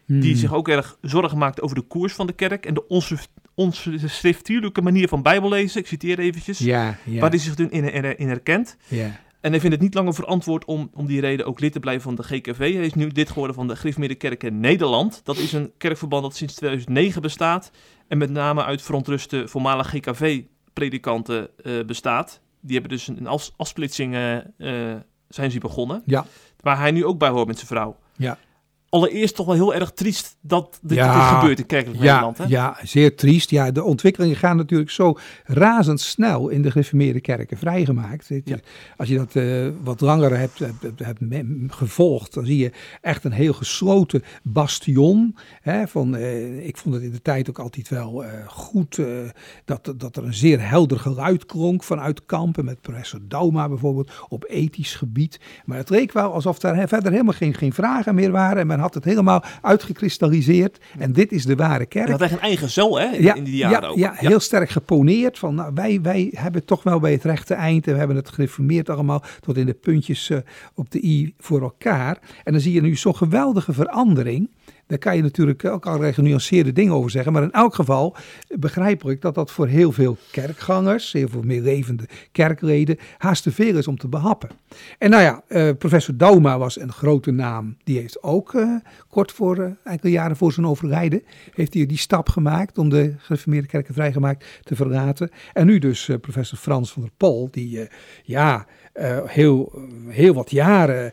[0.08, 0.36] Die Hmm.
[0.40, 4.82] zich ook erg zorgen maakte over de koers van de kerk en de onschrift- onschriftelijke
[4.82, 5.80] manier van bijbellezen.
[5.82, 6.58] Ik citeer eventjes.
[6.60, 8.78] Ja, ja, Waar hij zich in, in, in herkent.
[8.88, 9.20] ja.
[9.42, 12.04] En hij vindt het niet langer verantwoord om om die reden ook lid te blijven
[12.04, 12.58] van de GKV.
[12.58, 15.22] Hij is nu lid geworden van de Gereformeerde Kerk in Nederland.
[15.24, 17.72] Dat is een kerkverband dat sinds 2009 bestaat.
[18.08, 22.42] En met name uit verontruste voormalige GKV-predikanten eh, bestaat.
[22.62, 24.36] Die hebben dus een afs- afsplitsing eh,
[24.92, 26.02] eh, zijn ze begonnen.
[26.06, 26.26] Ja.
[26.62, 27.98] Waar hij nu ook bij hoort met zijn vrouw.
[28.16, 28.38] Ja.
[28.90, 31.14] Allereerst toch wel heel erg triest dat dit, Ja.
[31.30, 32.38] dit gebeurt in kerkelijk Ja, Nederland.
[32.38, 32.44] Hè?
[32.48, 33.50] ja, zeer triest.
[33.50, 38.30] Ja, de ontwikkelingen gaan natuurlijk zo razendsnel in de gereformeerde kerken vrijgemaakt.
[38.44, 38.58] Ja.
[38.98, 40.60] Als je dat eh, wat langer hebt,
[40.98, 41.20] hebt,
[41.68, 42.72] gevolgd, dan zie je
[43.02, 45.36] echt een heel gesloten bastion.
[45.62, 49.00] Hè, van, eh, ik vond het in de tijd ook altijd wel eh, goed
[49.66, 52.66] dat, dat er een zeer helder geluid klonk vanuit kampen.
[52.66, 55.40] Met professor Dauma bijvoorbeeld op ethisch gebied.
[55.66, 58.58] Maar het leek wel alsof he- verder helemaal geen, geen vragen meer waren.
[58.58, 60.78] En men had het helemaal uitgekristalliseerd.
[61.00, 62.04] En dit is de ware kerk.
[62.04, 63.98] Hij had echt een eigen cel hè, in, in die jaren ja, ook.
[63.98, 65.40] Ja, heel sterk geponeerd.
[65.40, 67.88] Van, nou, wij, wij hebben toch wel bij het rechte eind.
[67.88, 70.38] En we hebben het gereformeerd allemaal tot in de puntjes eh,
[70.74, 72.18] op de i voor elkaar.
[72.44, 74.50] En dan zie je nu zo'n geweldige verandering.
[74.88, 77.34] Daar kan je natuurlijk ook allerlei genuanceerde dingen over zeggen.
[77.34, 78.16] Maar in elk geval
[78.48, 83.78] begrijp ik dat dat voor heel veel kerkgangers, heel veel levende kerkleden, haast te veel
[83.78, 84.50] is om te behappen.
[84.98, 87.78] En nou ja, eh, professor Dauma was een grote naam.
[87.84, 88.76] Die heeft ook eh,
[89.10, 91.24] kort voor, eh, enkele jaren voor zijn overlijden,
[91.54, 95.30] heeft hij die stap gemaakt om de gereformeerde kerken vrijgemaakt te verlaten.
[95.54, 97.88] En nu dus professor Frans van der Pol, die
[98.24, 98.66] ja,
[98.98, 99.72] eh, heel,
[100.08, 101.12] heel wat jaren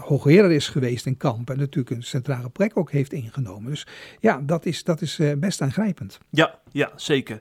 [0.00, 1.50] hoogleraar is geweest in Kamp.
[1.50, 3.70] En natuurlijk een centrale plek ook heeft ingenomen.
[3.70, 3.86] Dus
[4.20, 6.18] ja, dat is, dat is eh, best aangrijpend.
[6.30, 7.40] Ja, ja, zeker.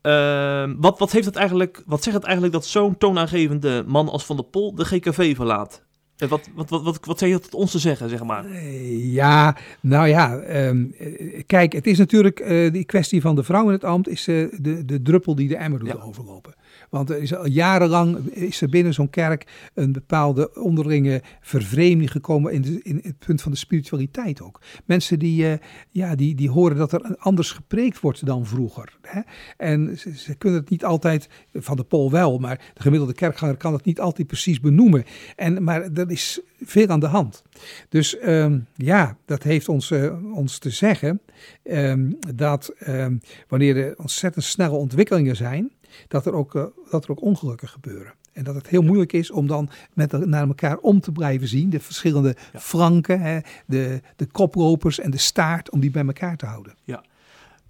[0.00, 4.24] Ehm, wat, wat, heeft het eigenlijk, wat zegt het eigenlijk dat zo'n toonaangevende man als
[4.24, 5.82] Van der Pol de GKV verlaat?
[6.16, 8.62] En wat, wat, wat, wat, wat heeft het ons te zeggen, zeg maar?
[8.96, 13.66] Ja, nou ja, ehm, eh, kijk, het is natuurlijk eh, die kwestie van de vrouw
[13.66, 15.94] in het ambt is de, de druppel die de emmer doet Ja.
[15.94, 16.54] overlopen.
[16.94, 22.52] Want er is al jarenlang is er binnen zo'n kerk een bepaalde onderlinge vervreemding gekomen
[22.52, 24.60] in, in het punt van de spiritualiteit ook.
[24.84, 25.58] Mensen die, eh,
[25.90, 28.96] ja, die, die horen dat er anders gepreekt wordt dan vroeger.
[29.02, 29.20] Hè?
[29.56, 33.56] En ze, ze kunnen het niet altijd, van de pol wel, maar de gemiddelde kerkganger
[33.56, 35.04] kan het niet altijd precies benoemen.
[35.36, 37.42] En, maar er is veel aan de hand.
[37.88, 41.20] Dus ehm, ja, dat heeft ons, eh, ons te zeggen
[41.62, 43.16] ehm, dat ehm,
[43.48, 45.72] wanneer er ontzettend snelle ontwikkelingen zijn,
[46.08, 48.12] dat er, ook, eh, dat er ook ongelukken gebeuren.
[48.32, 51.70] En dat het heel moeilijk is om dan met, naar elkaar om te blijven zien.
[51.70, 52.58] De verschillende Ja.
[52.60, 56.74] flanken, hè, de, de koplopers en de staart, om die bij elkaar te houden.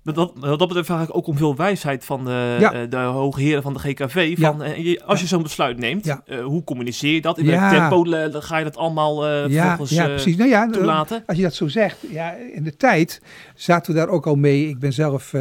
[0.03, 2.73] Wat dat, dat betreft vraag ik ook om veel wijsheid van de, Ja.
[2.73, 4.35] eh, de hoge heren van de GKV.
[4.37, 4.51] Ja.
[4.51, 6.23] Van, eh, als je zo'n besluit neemt, Ja.
[6.45, 7.39] hoe communiceer je dat?
[7.39, 7.51] In Ja.
[7.71, 7.73] welk
[8.05, 10.37] tempo ga je dat allemaal eh ja, ja, precies.
[10.37, 11.23] Nou ja, toelaten?
[11.27, 13.21] Als je dat zo zegt, ja, in de tijd
[13.55, 14.69] zaten we daar ook al mee.
[14.69, 15.33] Ik ben zelf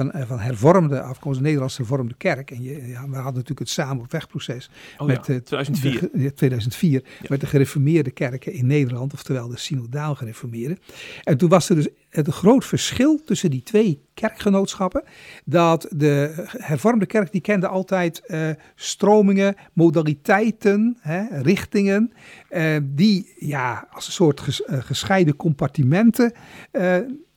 [0.00, 2.50] van, eh, van hervormde afkomst, Nederlandse hervormde kerk.
[2.50, 5.92] En je, ja, we hadden natuurlijk het samen op wegproces Oh met ja, eh, 2004.
[5.92, 7.26] de ge- ja, 2004 Ja.
[7.28, 10.78] met de gereformeerde kerken in Nederland, oftewel de synodaal gereformeerden.
[11.24, 15.02] En toen was er dus het groot verschil tussen die twee kerkgenootschappen.
[15.44, 22.12] Dat de hervormde kerk die kende altijd eh, stromingen, modaliteiten, hè, richtingen,
[22.82, 26.32] die ja, als een soort ges- gescheiden compartimenten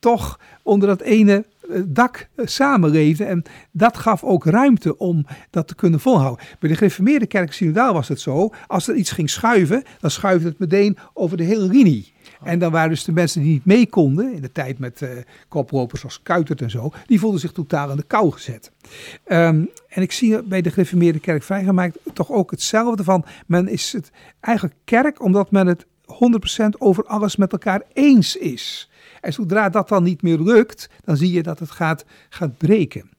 [0.03, 3.27] toch onder dat ene eh, dak eh, samenleefden.
[3.27, 6.45] En dat gaf ook ruimte om dat te kunnen volhouden.
[6.59, 10.47] Bij de gereformeerde kerk synodaal was het zo, als er iets ging schuiven, dan schuifde
[10.47, 12.11] het meteen over de hele linie.
[12.43, 15.09] En dan waren dus de mensen die niet mee konden, in de tijd met uh,
[15.47, 18.71] koplopers als Kuitert en zo, die voelden zich totaal in de kou gezet.
[19.27, 23.93] Um, en ik zie bij de gereformeerde kerk vrijgemaakt toch ook hetzelfde van, men is
[23.93, 25.85] het eigenlijk kerk omdat men het
[26.65, 28.89] 100% over alles met elkaar eens is.
[29.23, 33.09] En zodra dat dan niet meer lukt, dan zie je dat het gaat, gaat breken.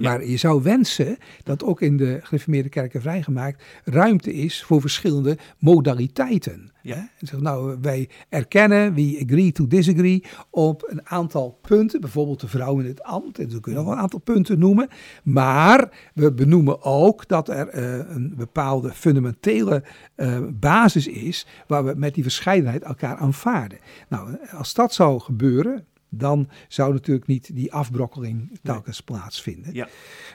[0.00, 5.38] Maar je zou wensen dat ook in de gereformeerde kerken vrijgemaakt ruimte is voor verschillende
[5.58, 6.72] modaliteiten.
[6.82, 7.08] Ja.
[7.18, 12.78] Zeg, nou, wij erkennen, we agree to disagree op een aantal punten, bijvoorbeeld de vrouw
[12.78, 14.88] in het ambt, en zo kunnen we nog een aantal punten noemen.
[15.22, 19.82] Maar we benoemen ook dat er uh, een bepaalde fundamentele
[20.16, 23.78] uh, basis is waar we met die verscheidenheid elkaar aanvaarden.
[24.08, 29.74] Nou, als dat zou gebeuren, dan zou natuurlijk niet die afbrokkeling telkens plaatsvinden.
[29.74, 29.88] Ja.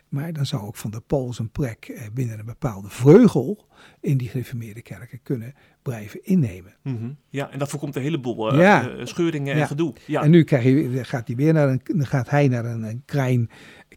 [0.09, 3.67] Maar dan zou ook van de pols een plek eh, binnen een bepaalde vreugel
[4.01, 6.73] in die gereformeerde kerken kunnen blijven innemen.
[6.83, 8.89] Mm Ja, en dat voorkomt een heleboel uh, ja.
[8.89, 9.93] uh, scheuringen en gedoe.
[10.05, 10.21] Ja.
[10.21, 13.03] En nu krijg je, gaat, hij weer naar een, dan gaat hij naar een, een
[13.05, 13.49] klein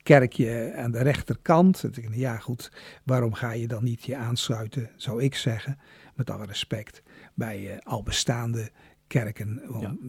[0.03, 1.85] kerkje aan de rechterkant.
[2.11, 2.73] Ja goed,
[3.05, 5.79] waarom ga je dan niet je aansluiten, zou ik zeggen,
[6.15, 7.03] met alle respect,
[7.35, 8.71] bij al bestaande
[9.13, 9.61] kerken.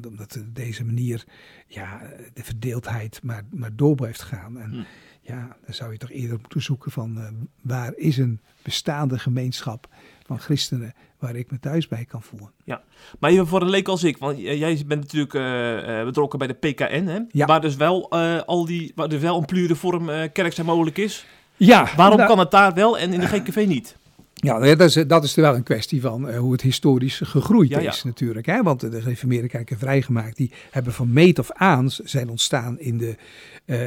[0.08, 1.24] Omdat deze manier
[1.68, 2.02] ja,
[2.34, 4.60] de verdeeldheid maar, maar door blijft gaan.
[4.60, 4.84] En hm.
[5.22, 7.28] ja, dan zou je toch eerder moeten zoeken van uh,
[7.62, 9.88] waar is een bestaande gemeenschap
[10.26, 12.52] van christenen waar ik me thuis bij kan voelen.
[12.64, 12.84] Ja,
[13.20, 16.54] maar even voor een leek als ik, want jij bent natuurlijk uh, betrokken bij de
[16.54, 17.20] PKN, hè?
[17.32, 17.46] Ja.
[17.46, 18.12] waar dus wel
[18.46, 21.26] al die, waar er wel een pluriform kerk zijn mogelijk is.
[21.56, 21.90] Ja.
[21.96, 23.98] Waarom nou- kan het daar wel en in de GKV niet?
[24.44, 27.78] Ja, dat is, dat is er wel een kwestie van uh, hoe het historisch gegroeid
[27.78, 28.46] is natuurlijk.
[28.46, 28.64] Hè?
[28.64, 33.16] Want de gereformeerde kerken vrijgemaakt, die hebben van meet of aan zijn ontstaan in de,
[33.66, 33.78] uh,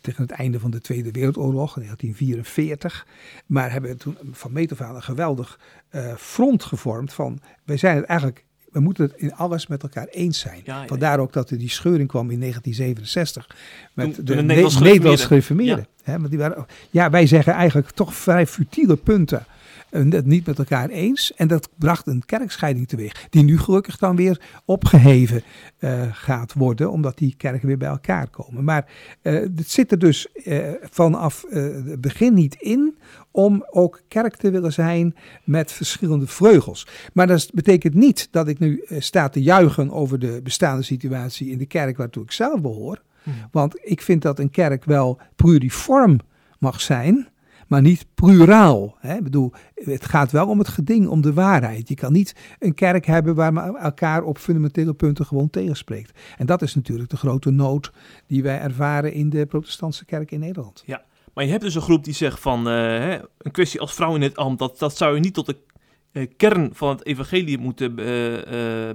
[0.00, 3.06] tegen het einde van de Tweede Wereldoorlog, in 1944.
[3.46, 5.58] Maar hebben toen van meet of aan een geweldig
[5.90, 10.06] uh, front gevormd van, wij zijn het eigenlijk we moeten het in alles met elkaar
[10.06, 10.60] eens zijn.
[10.64, 13.56] Ja, Vandaar ook dat er die scheuring kwam in 1967
[13.94, 15.86] met de, de Nederlands gereformeerden.
[16.04, 16.18] Ja.
[16.18, 19.46] want die waren, ja, wij zeggen eigenlijk toch vrij futiele punten
[19.92, 21.34] het niet met elkaar eens.
[21.34, 25.42] En dat bracht een kerkscheiding teweeg, die nu gelukkig dan weer opgeheven
[25.78, 28.64] uh, gaat worden, omdat die kerken weer bij elkaar komen.
[28.64, 28.90] Maar
[29.22, 32.96] uh, het zit er dus uh, vanaf het begin niet in
[33.30, 36.86] om ook kerk te willen zijn met verschillende vleugels.
[37.12, 41.58] Maar dat betekent niet dat ik nu sta te juichen over de bestaande situatie in
[41.58, 43.02] de kerk waartoe ik zelf behoor.
[43.22, 43.34] Hmm.
[43.50, 46.18] Want ik vind dat een kerk wel pluriform
[46.58, 47.28] mag zijn
[47.72, 48.96] maar niet pluraal.
[48.98, 49.16] Hè?
[49.16, 51.88] Ik bedoel, het gaat wel om het geding, om de waarheid.
[51.88, 56.18] Je kan niet een kerk hebben waar men elkaar op fundamentele punten gewoon tegenspreekt.
[56.38, 57.92] En dat is natuurlijk de grote nood
[58.26, 60.82] die wij ervaren in de protestantse kerk in Nederland.
[60.86, 61.02] Ja,
[61.34, 64.22] maar je hebt dus een groep die zegt van uh, een kwestie als vrouw in
[64.22, 65.56] het ambt, dat, dat zou je niet tot de
[66.36, 68.06] kern van het evangelie moeten uh,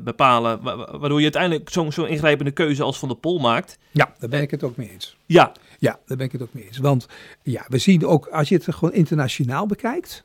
[0.01, 0.62] bepalen,
[0.99, 3.77] waardoor je uiteindelijk zo'n zo ingrijpende keuze als Van de Pol maakt.
[3.91, 5.17] Ja, daar ben ik het ook mee eens.
[5.25, 5.51] Ja.
[5.80, 6.77] Ja, daar ben ik het ook mee eens.
[6.77, 7.08] Want
[7.41, 10.23] ja, we zien ook, als je het gewoon internationaal bekijkt,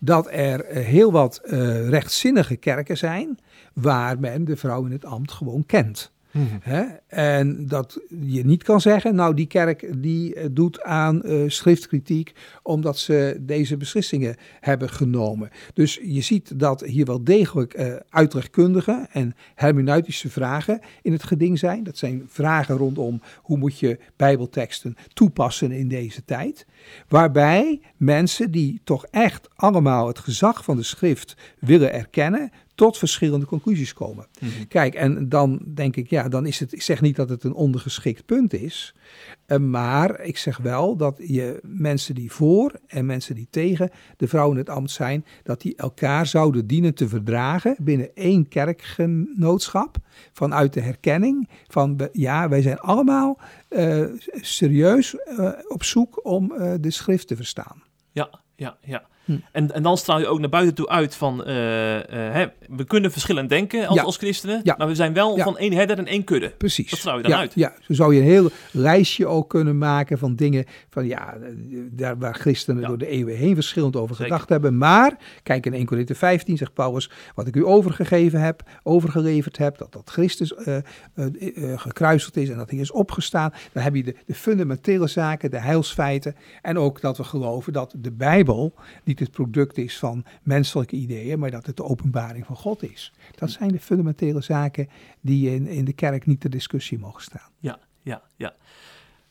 [0.00, 1.40] dat er heel wat
[1.88, 3.38] rechtzinnige kerken zijn
[3.72, 6.12] waar men de vrouw in het ambt gewoon kent.
[6.32, 6.82] Mhm.
[7.06, 12.32] En dat je niet kan zeggen, nou die kerk die eh, doet aan uh, schriftkritiek
[12.62, 15.50] omdat ze deze beslissingen hebben genomen.
[15.74, 21.58] Dus je ziet dat hier wel degelijk uh, uitrechtkundige en hermeneutische vragen in het geding
[21.58, 21.84] zijn.
[21.84, 26.66] Dat zijn vragen rondom hoe moet je bijbelteksten toepassen in deze tijd.
[27.08, 32.50] Waarbij mensen die toch echt allemaal het gezag van de schrift willen erkennen,
[32.82, 34.26] tot verschillende conclusies komen.
[34.40, 34.50] Mhm.
[34.68, 37.54] Kijk, en dan denk ik, ja, dan is het, ik zeg niet dat het een
[37.54, 38.94] ondergeschikt punt is,
[39.46, 44.28] uh, maar ik zeg wel dat je mensen die voor en mensen die tegen de
[44.28, 49.96] vrouw in het ambt zijn, dat die elkaar zouden dienen te verdragen binnen één kerkgenootschap,
[50.32, 53.40] vanuit de herkenning van, ja, wij zijn allemaal
[53.70, 54.04] uh,
[54.40, 56.48] serieus uh, op zoek om
[56.80, 57.82] de schrift te verstaan.
[58.12, 59.10] Ja, ja, ja.
[59.32, 59.40] Hm.
[59.52, 63.12] En, en dan straal je ook naar buiten toe uit van, uh, hè, we kunnen
[63.12, 64.74] verschillend denken als, als christenen, ja.
[64.78, 66.48] maar we zijn wel van één herder en één kudde.
[66.58, 66.90] Precies.
[66.90, 67.52] Dat straal je dan uit.
[67.54, 71.34] Ja, zo zou je een heel lijstje ook kunnen maken van dingen van ja,
[71.90, 74.78] daar waar christenen door de eeuwen heen verschillend over gedacht hebben.
[74.78, 79.78] Maar, kijk in 1 Corinthië 15 zegt Paulus, wat ik u overgegeven heb, overgeleverd heb,
[79.78, 80.76] dat dat Christus uh,
[81.14, 83.52] uh, gekruisigd is en dat hij is opgestaan.
[83.72, 87.94] Dan heb je de, de fundamentele zaken, de heilsfeiten en ook dat we geloven dat
[87.98, 92.56] de Bijbel, niet het product is van menselijke ideeën, maar dat het de openbaring van
[92.56, 93.12] God is.
[93.34, 94.88] Dat zijn de fundamentele zaken
[95.20, 97.50] die in, in de kerk niet ter discussie mogen staan.
[97.58, 98.54] Ja, ja, ja.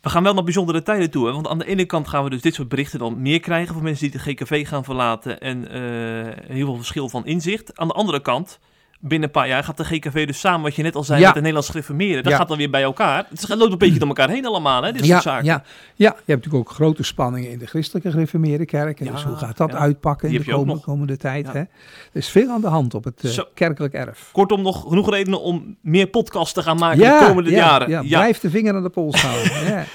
[0.01, 1.31] We gaan wel naar bijzondere tijden toe.
[1.31, 3.83] Want aan de ene kant gaan we dus dit soort berichten dan meer krijgen van
[3.83, 5.39] mensen die de GKV gaan verlaten.
[5.39, 7.77] En uh, heel veel verschil van inzicht.
[7.77, 8.59] Aan de andere kant,
[9.01, 11.25] binnen een paar jaar gaat de GKV dus samen, wat je net al zei, Ja.
[11.25, 12.23] met de Nederlandse gereformeerden.
[12.23, 12.37] Dat Ja.
[12.37, 13.25] gaat dan weer bij elkaar.
[13.29, 15.45] Het loopt een beetje door elkaar heen allemaal, hè, dit ja, soort zaken.
[15.45, 15.63] ja, ja,
[15.95, 19.05] je hebt natuurlijk ook grote spanningen in de christelijke gereformeerde kerken.
[19.05, 21.47] Ja, dus hoe gaat dat uitpakken Die in de komende, tijd?
[21.47, 21.59] Hè?
[21.59, 21.67] Er
[22.13, 24.29] is veel aan de hand op het eh, kerkelijk erf.
[24.31, 27.89] Kortom, nog genoeg redenen om meer podcasts te gaan maken de komende ja, jaren.
[27.89, 29.85] Ja, blijf de vinger aan de pols houden.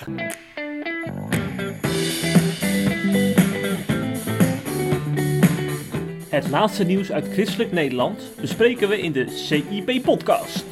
[6.28, 10.64] Het laatste nieuws uit christelijk Nederland bespreken we in de CIP-podcast.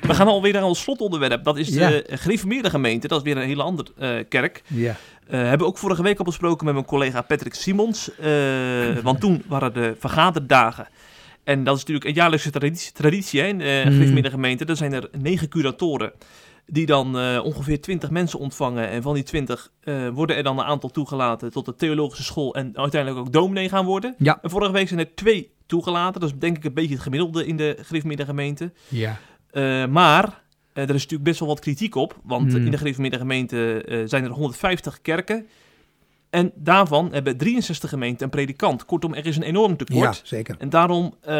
[0.00, 1.44] We gaan alweer naar ons slotonderwerp.
[1.44, 2.16] Dat is de Ja.
[2.16, 3.08] gereformeerde gemeente.
[3.08, 4.62] Dat is weer een hele andere eh, kerk.
[4.66, 4.96] ja.
[5.28, 8.10] Eh, hebben ook vorige week al besproken met mijn collega Patrick Simons.
[8.16, 8.28] eh,
[9.02, 10.86] want toen waren de vergaderdagen.
[11.44, 13.92] En dat is natuurlijk een jaarlijkse traditie, traditie hè, in de Mm.
[13.92, 14.64] gereformeerde gemeente.
[14.64, 16.12] Er zijn er negen curatoren
[16.66, 18.88] die dan eh, ongeveer 20 mensen ontvangen.
[18.88, 22.54] En van die 20 eh, worden er dan een aantal toegelaten tot de theologische school
[22.54, 24.14] en uiteindelijk ook dominee gaan worden.
[24.18, 24.38] Ja.
[24.42, 26.20] En vorige week zijn er twee toegelaten.
[26.20, 28.72] Dat is denk ik een beetje het gemiddelde in de gereformeerde gemeente.
[28.88, 29.18] Ja.
[29.50, 30.40] Eh, maar
[30.72, 32.20] er is natuurlijk best wel wat kritiek op.
[32.24, 32.64] Want eh, Mm.
[32.64, 35.46] in de gereformeerde gemeente zijn er 150 kerken.
[36.32, 38.84] En daarvan hebben 63 gemeenten een predikant.
[38.84, 40.20] Kortom, er is een enorm ja, tekort.
[40.24, 40.54] zeker.
[40.58, 41.34] En daarom eh,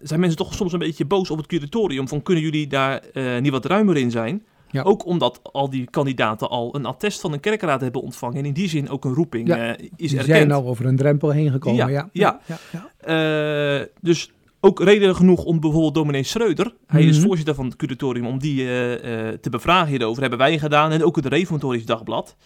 [0.00, 2.08] zijn mensen toch soms een beetje boos op het curatorium.
[2.08, 4.44] Van kunnen jullie daar eh, niet wat ruimer in zijn?
[4.70, 4.82] Ja.
[4.82, 8.36] Ook omdat al die kandidaten al een attest van een kerkraad hebben ontvangen.
[8.38, 10.36] En in die zin ook een roeping Ja, eh, is Die erkend.
[10.36, 11.78] zijn al over een drempel heen gekomen.
[11.78, 12.40] Ja, Ja, ja.
[12.46, 12.58] ja.
[12.72, 17.26] ja, Eh, dus ook reden genoeg om bijvoorbeeld dominee Schreuder, hij is Mhm.
[17.26, 20.20] voorzitter van het curatorium, om die eh, eh, te bevragen hierover.
[20.20, 22.36] Hebben wij gedaan en ook het Reformatorisch Dagblad.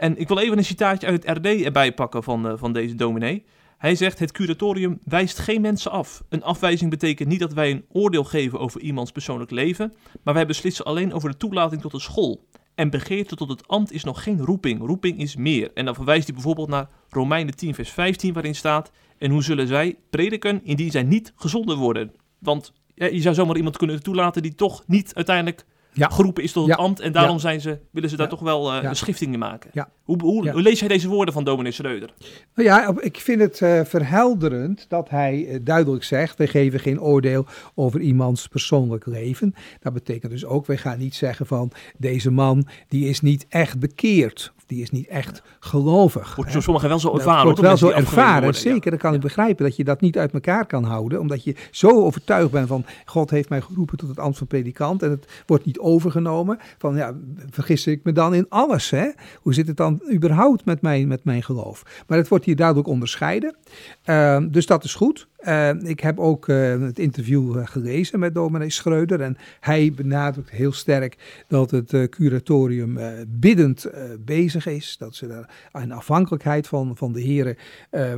[0.00, 2.94] En ik wil even een citaatje uit het RD erbij pakken van, eh, van deze
[2.94, 3.44] dominee.
[3.78, 6.22] Hij zegt, het curatorium wijst geen mensen af.
[6.28, 10.46] Een afwijzing betekent niet dat wij een oordeel geven over iemands persoonlijk leven, maar wij
[10.46, 12.46] beslissen alleen over de toelating tot de school.
[12.74, 14.80] En begeerte tot het ambt is nog geen roeping.
[14.80, 15.70] Roeping is meer.
[15.74, 18.90] En dan verwijst hij bijvoorbeeld naar Romeinen 10 vers 15, waarin staat...
[19.18, 22.12] En hoe zullen zij prediken indien zij niet gezonden worden?
[22.38, 26.08] Want je zou zomaar iemand kunnen toelaten die toch niet uiteindelijk Ja.
[26.08, 26.82] geroepen is tot het Ja.
[26.82, 27.00] ambt.
[27.00, 28.88] En daarom zijn ze, willen ze daar toch wel eh, Ja.
[28.88, 29.88] een schifting in maken.
[30.04, 32.10] Hoe, hoe, lees jij deze woorden van dominee Schreuder?
[32.54, 37.00] Nou ja, ik vind het eh, verhelderend dat hij eh, duidelijk zegt: wij geven geen
[37.00, 39.54] oordeel over iemands persoonlijk leven.
[39.80, 43.78] Dat betekent dus ook, wij gaan niet zeggen van deze man die is niet echt
[43.78, 44.52] bekeerd.
[44.66, 46.36] Die is niet echt gelovig.
[46.36, 47.44] Wordt door sommigen wel zo ervaren.
[47.44, 48.62] wordt wel zo ervaren, worden.
[48.62, 48.70] Ja.
[48.70, 48.90] zeker.
[48.90, 51.20] Dan kan ik begrijpen dat je dat niet uit elkaar kan houden.
[51.20, 55.02] Omdat je zo overtuigd bent van God heeft mij geroepen tot het ambt van predikant.
[55.02, 56.58] En het wordt niet overgenomen.
[56.78, 57.14] Van ja,
[57.50, 58.90] vergis ik me dan in alles.
[58.90, 59.10] Hè?
[59.36, 62.04] Hoe zit het dan überhaupt met mijn, met mijn geloof?
[62.06, 63.56] Maar het wordt hier duidelijk onderscheiden.
[64.04, 65.28] Ehm, dus dat is goed.
[65.36, 69.20] Eh, ik heb ook eh, het interview eh, gelezen met dominee Schreuder.
[69.20, 72.98] En hij benadrukt heel sterk dat het eh, curatorium
[73.28, 73.86] biddend
[74.20, 74.96] bezig is.
[74.98, 75.50] Dat ze daar
[75.82, 77.56] in afhankelijkheid van, van de heren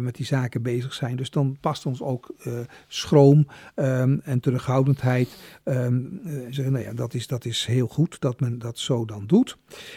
[0.01, 1.17] met die zaken bezig zijn.
[1.17, 2.35] Dus dan past ons ook
[2.87, 5.29] schroom ehm, en terughoudendheid.
[5.65, 9.05] Ehm, eh, zeggen, nou ja, dat, is, dat is heel goed dat men dat zo
[9.05, 9.57] dan doet.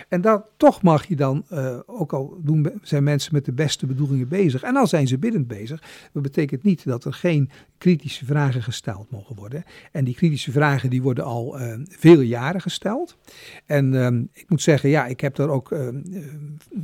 [0.09, 3.85] En dat, toch mag je dan, eh, ook al doen, zijn mensen met de beste
[3.85, 4.61] bedoelingen bezig.
[4.63, 5.83] En al zijn ze biddend bezig.
[6.13, 9.63] Dat betekent niet dat er geen kritische vragen gesteld mogen worden.
[9.91, 13.17] En die kritische vragen die worden al eh, vele jaren gesteld.
[13.65, 16.21] En ehm, ik moet zeggen, ja, ik heb daar ook ehm, eh,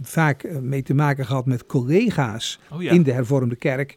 [0.01, 2.91] vaak mee te maken gehad met collega's Oh ja.
[2.91, 3.95] in de hervormde kerk.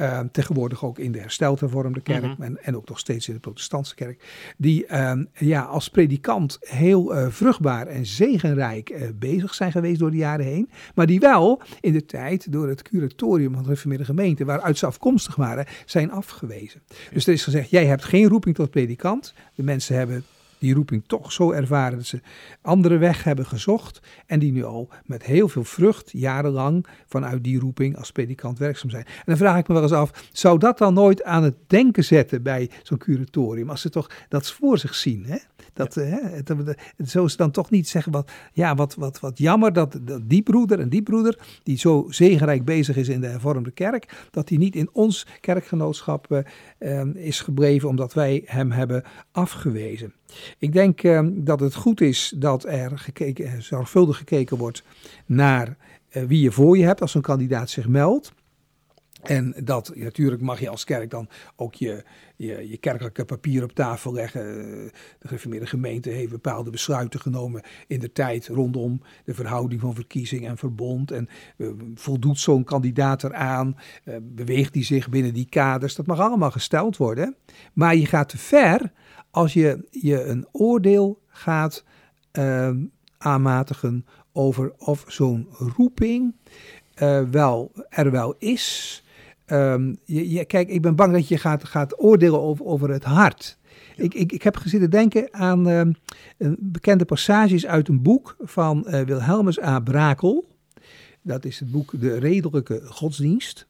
[0.00, 2.42] Ehm, tegenwoordig ook in de hersteld hervormde kerk Mhm.
[2.42, 4.24] en, en ook nog steeds in de protestantse kerk.
[4.56, 10.10] Die ehm, ja, als predikant heel eh, vruchtbaar en zegenrijk eh, bezig zijn geweest door
[10.10, 10.70] de jaren heen.
[10.94, 14.86] Maar die wel in de tijd door het curatorium van de reformeerde gemeente, waaruit ze
[14.86, 16.82] afkomstig waren, zijn afgewezen.
[17.12, 19.34] Dus er is gezegd, jij hebt geen roeping tot predikant.
[19.54, 20.24] De mensen hebben
[20.60, 22.20] die roeping toch zo ervaren dat ze
[22.62, 24.00] andere weg hebben gezocht.
[24.26, 28.90] En die nu al met heel veel vrucht jarenlang vanuit die roeping als predikant werkzaam
[28.90, 29.04] zijn.
[29.04, 32.04] En dan vraag ik me wel eens af, zou dat dan nooit aan het denken
[32.04, 33.70] zetten bij zo'n curatorium?
[33.70, 35.36] Als ze toch dat voor zich zien, hè?
[35.72, 36.76] Dat, eh, hè, dat, dat,
[37.08, 40.42] zo ze dan toch niet zeggen, wat, ja, wat, wat, wat jammer dat, dat die
[40.42, 44.58] broeder en die broeder, die zo zegenrijk bezig is in de hervormde kerk, dat die
[44.58, 50.14] niet in ons kerkgenootschap eh, eh, is gebleven omdat wij hem hebben afgewezen.
[50.58, 54.82] Ik denk eh, dat het goed is dat er gekeken, zorgvuldig gekeken wordt
[55.26, 55.76] naar
[56.08, 58.32] eh, wie je voor je hebt als zo'n kandidaat zich meldt.
[59.22, 62.04] En dat natuurlijk mag je als kerk dan ook je,
[62.36, 64.42] je, kerkelijke papier op tafel leggen.
[65.18, 70.46] De gereformeerde gemeente heeft bepaalde besluiten genomen in de tijd rondom de verhouding van verkiezing
[70.46, 71.10] en verbond.
[71.10, 73.76] En uh, voldoet zo'n kandidaat eraan?
[74.04, 75.94] Uh, beweegt hij zich binnen die kaders?
[75.94, 77.36] Dat mag allemaal gesteld worden.
[77.72, 78.92] Maar je gaat te ver
[79.30, 81.84] als je je een oordeel gaat
[82.32, 82.70] uh,
[83.18, 86.34] aanmatigen over of zo'n roeping
[87.30, 89.02] wel, er wel is.
[89.52, 93.04] Um, je, je, kijk, ik ben bang dat je gaat, gaat oordelen over, over het
[93.04, 93.58] hart.
[93.96, 95.82] Ik, ik, ik heb gezitten denken aan uh,
[96.58, 99.80] bekende passages uit een boek van uh, Wilhelmus A.
[99.80, 100.44] Brakel.
[101.22, 103.68] Dat is het boek De Redelijke Godsdienst.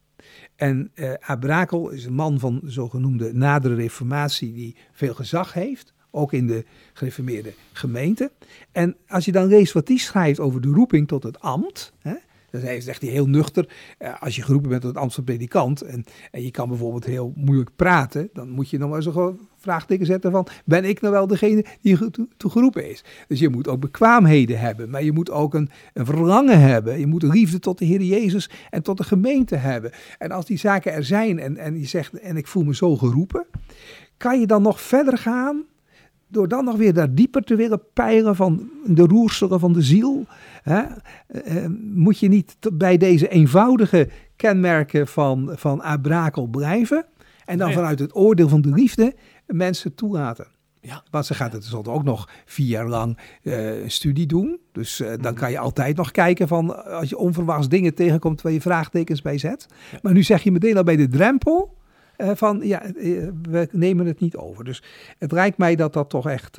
[0.56, 5.94] En uh, Abrakel is een man van de zogenoemde nadere reformatie die veel gezag heeft,
[6.10, 8.30] ook in de gereformeerde gemeente.
[8.72, 12.14] En als je dan leest wat die schrijft over de roeping tot het ambt, hè,
[12.50, 16.42] dan zegt hij heel nuchter, uh, als je geroepen bent tot van predikant en, en
[16.42, 20.46] je kan bijvoorbeeld heel moeilijk praten, dan moet je nog maar zo vraagteken zetten van,
[20.64, 21.98] ben ik nou wel degene die
[22.36, 23.04] toe geroepen is?
[23.28, 26.98] Dus je moet ook bekwaamheden hebben, maar je moet ook een, een verlangen hebben.
[26.98, 29.90] Je moet liefde tot de Heer Jezus en tot de gemeente hebben.
[30.18, 32.96] En als die zaken er zijn en, en je zegt, en ik voel me zo
[32.96, 33.46] geroepen,
[34.16, 35.64] kan je dan nog verder gaan
[36.30, 40.26] door dan nog weer daar dieper te willen peilen van de roerselen van de ziel,
[40.62, 40.82] hè,
[41.26, 47.06] eh, eh, moet je niet bij deze eenvoudige kenmerken van, van Abrakel blijven
[47.44, 49.14] en dan vanuit het oordeel van de liefde
[49.46, 50.46] mensen toelaten.
[50.80, 51.02] Ja.
[51.10, 54.60] Want ze gaat het tenslotte ook nog vier jaar lang uh, studie doen.
[54.72, 55.34] Dus uh, dan mhm.
[55.34, 59.38] kan je altijd nog kijken van als je onverwachts dingen tegenkomt waar je vraagtekens bij
[59.38, 59.66] zet.
[60.02, 61.78] Maar nu zeg je meteen al bij de drempel
[62.20, 62.82] van ja,
[63.42, 64.64] we nemen het niet over.
[64.64, 64.82] Dus
[65.18, 66.58] het lijkt mij dat dat toch echt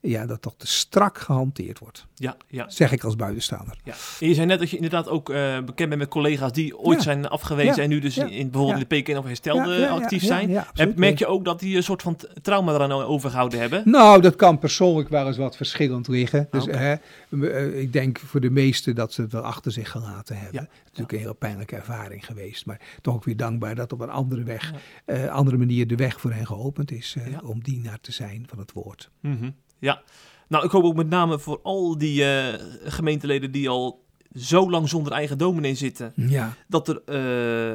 [0.00, 2.06] ja, dat toch te strak gehanteerd wordt.
[2.14, 2.70] Ja, ja.
[2.70, 3.78] Zeg ik als buitenstaander.
[3.84, 3.94] Ja.
[4.20, 7.02] En je zei net dat je inderdaad ook uh, bekend bent met collega's die ooit
[7.02, 10.64] zijn afgewezen en nu dus in bijvoorbeeld in de PKN of herstelde actief zijn.
[10.74, 13.82] en merk je ook dat die een soort van trauma eraan overgehouden hebben?
[13.84, 16.48] Nou, dat kan persoonlijk wel eens wat verschillend liggen.
[16.50, 16.94] Dus hè,
[17.30, 20.60] eh, ik denk voor de meesten dat ze het wel achter zich gelaten hebben.
[20.60, 22.66] Het is natuurlijk een heel pijnlijke ervaring geweest.
[22.66, 24.72] Maar toch ook weer dankbaar dat op een andere weg,
[25.06, 27.16] uh, andere manier de weg voor hen geopend is.
[27.18, 29.10] Uh, om dienaar te zijn van het woord.
[29.20, 30.02] Mm ja,
[30.48, 32.54] nou ik hoop ook met name voor al die uh,
[32.84, 34.04] gemeenteleden die al
[34.34, 36.54] zo lang zonder eigen dominee zitten, ja.
[36.68, 37.02] dat er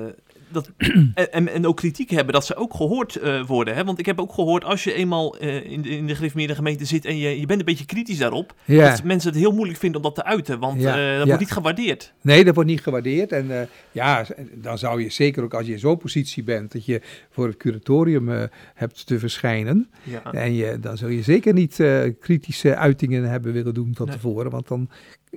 [0.06, 0.12] uh,
[0.54, 0.72] dat,
[1.32, 3.76] en, en ook kritiek hebben, dat ze ook gehoord uh, worden.
[3.76, 3.84] Hè?
[3.84, 6.86] Want ik heb ook gehoord, als je eenmaal uh, in, de, in de gereformeerde gemeente
[6.86, 8.90] zit en je, je bent een beetje kritisch daarop, ja.
[8.90, 11.12] dat mensen het heel moeilijk vinden om dat te uiten, want ja.
[11.12, 12.14] uh, dat wordt niet gewaardeerd.
[12.22, 13.32] Nee, dat wordt niet gewaardeerd.
[13.32, 17.02] En ja, dan zou je zeker ook als je in zo'n positie bent, dat je
[17.30, 19.90] voor het curatorium hebt te verschijnen.
[20.32, 21.84] En je, dan zul je zeker niet
[22.20, 24.16] kritische uitingen hebben willen doen van nee.
[24.16, 24.90] tevoren, want dan,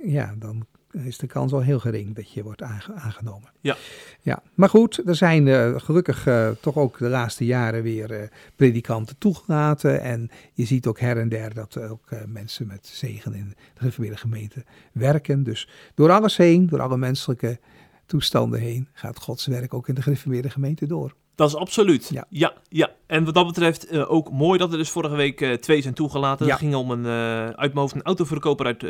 [0.03, 3.51] ja, dan is de kans al heel gering dat je wordt aangenomen.
[3.61, 3.75] Ja.
[4.21, 4.43] ja.
[4.53, 9.17] Maar goed, er zijn uh, gelukkig uh, toch ook de laatste jaren weer uh, predikanten
[9.17, 10.01] toegelaten.
[10.01, 14.17] En je ziet ook her en der dat ook mensen met zegen in de gereformeerde
[14.17, 15.43] gemeente werken.
[15.43, 17.59] Dus door alles heen, door alle menselijke
[18.05, 21.15] toestanden heen, gaat Gods werk ook in de gereformeerde gemeente door.
[21.37, 22.09] Dat is absoluut.
[22.13, 22.25] Ja.
[22.29, 22.91] ja, ja.
[23.07, 25.93] En wat dat betreft uh, ook mooi dat er dus vorige week uh, twee zijn
[25.93, 26.45] toegelaten.
[26.45, 26.51] Ja.
[26.51, 28.85] Het ging om een, uh, uit mijn hoofd een autoverkoper uit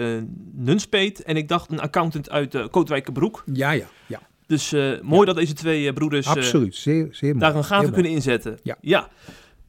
[0.54, 1.24] Nunspeet.
[1.24, 3.44] En ik dacht een accountant uit uh, Kootwijkenbroek.
[3.54, 4.20] Ja, ja, ja.
[4.46, 6.76] Dus mooi dat deze twee broeders absoluut.
[6.76, 8.60] Zeer, zeer daar een gave kunnen inzetten.
[8.64, 8.78] Ja.
[8.82, 9.10] ja.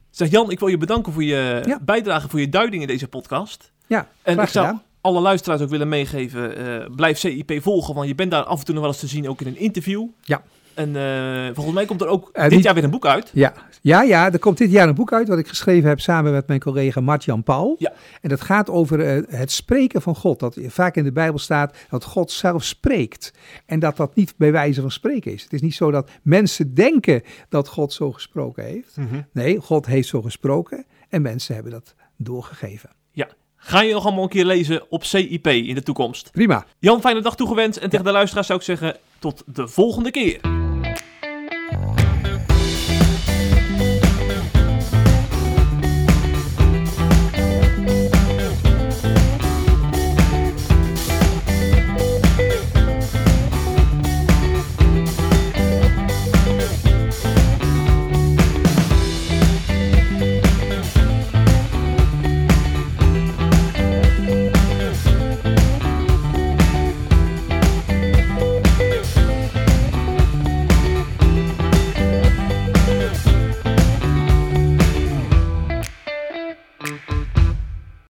[0.09, 3.71] Zeg Jan, ik wil je bedanken voor je bijdrage, voor je duiding in deze podcast.
[3.87, 8.31] Ja, en ik zou alle luisteraars ook willen meegeven, blijf CIP volgen, want je bent
[8.31, 10.07] daar af en toe nog wel eens te zien, ook in een interview.
[10.21, 10.43] Ja.
[10.79, 13.31] En uh, volgens mij komt er ook uh, dit jaar weer een boek uit.
[13.33, 13.53] Ja.
[13.81, 16.47] ja, ja, er komt dit jaar een boek uit wat ik geschreven heb samen met
[16.47, 17.75] mijn collega Mart-Jan Paul.
[17.77, 17.93] Ja.
[18.21, 20.39] En dat gaat over uh, het spreken van God.
[20.39, 23.33] Dat vaak in de Bijbel staat dat God zelf spreekt.
[23.65, 25.43] En dat dat niet bij wijze van spreken is.
[25.43, 28.97] Het is niet zo dat mensen denken dat God zo gesproken heeft.
[28.97, 29.25] Mm -hmm.
[29.31, 32.89] Nee, God heeft zo gesproken en mensen hebben dat doorgegeven.
[33.11, 36.31] Ja, Ga je nog allemaal een keer lezen op CIP in de toekomst.
[36.31, 36.65] Prima.
[36.79, 37.77] Jan, fijne dag toegewenst.
[37.77, 40.58] En tegen de luisteraars zou ik zeggen, tot de volgende keer.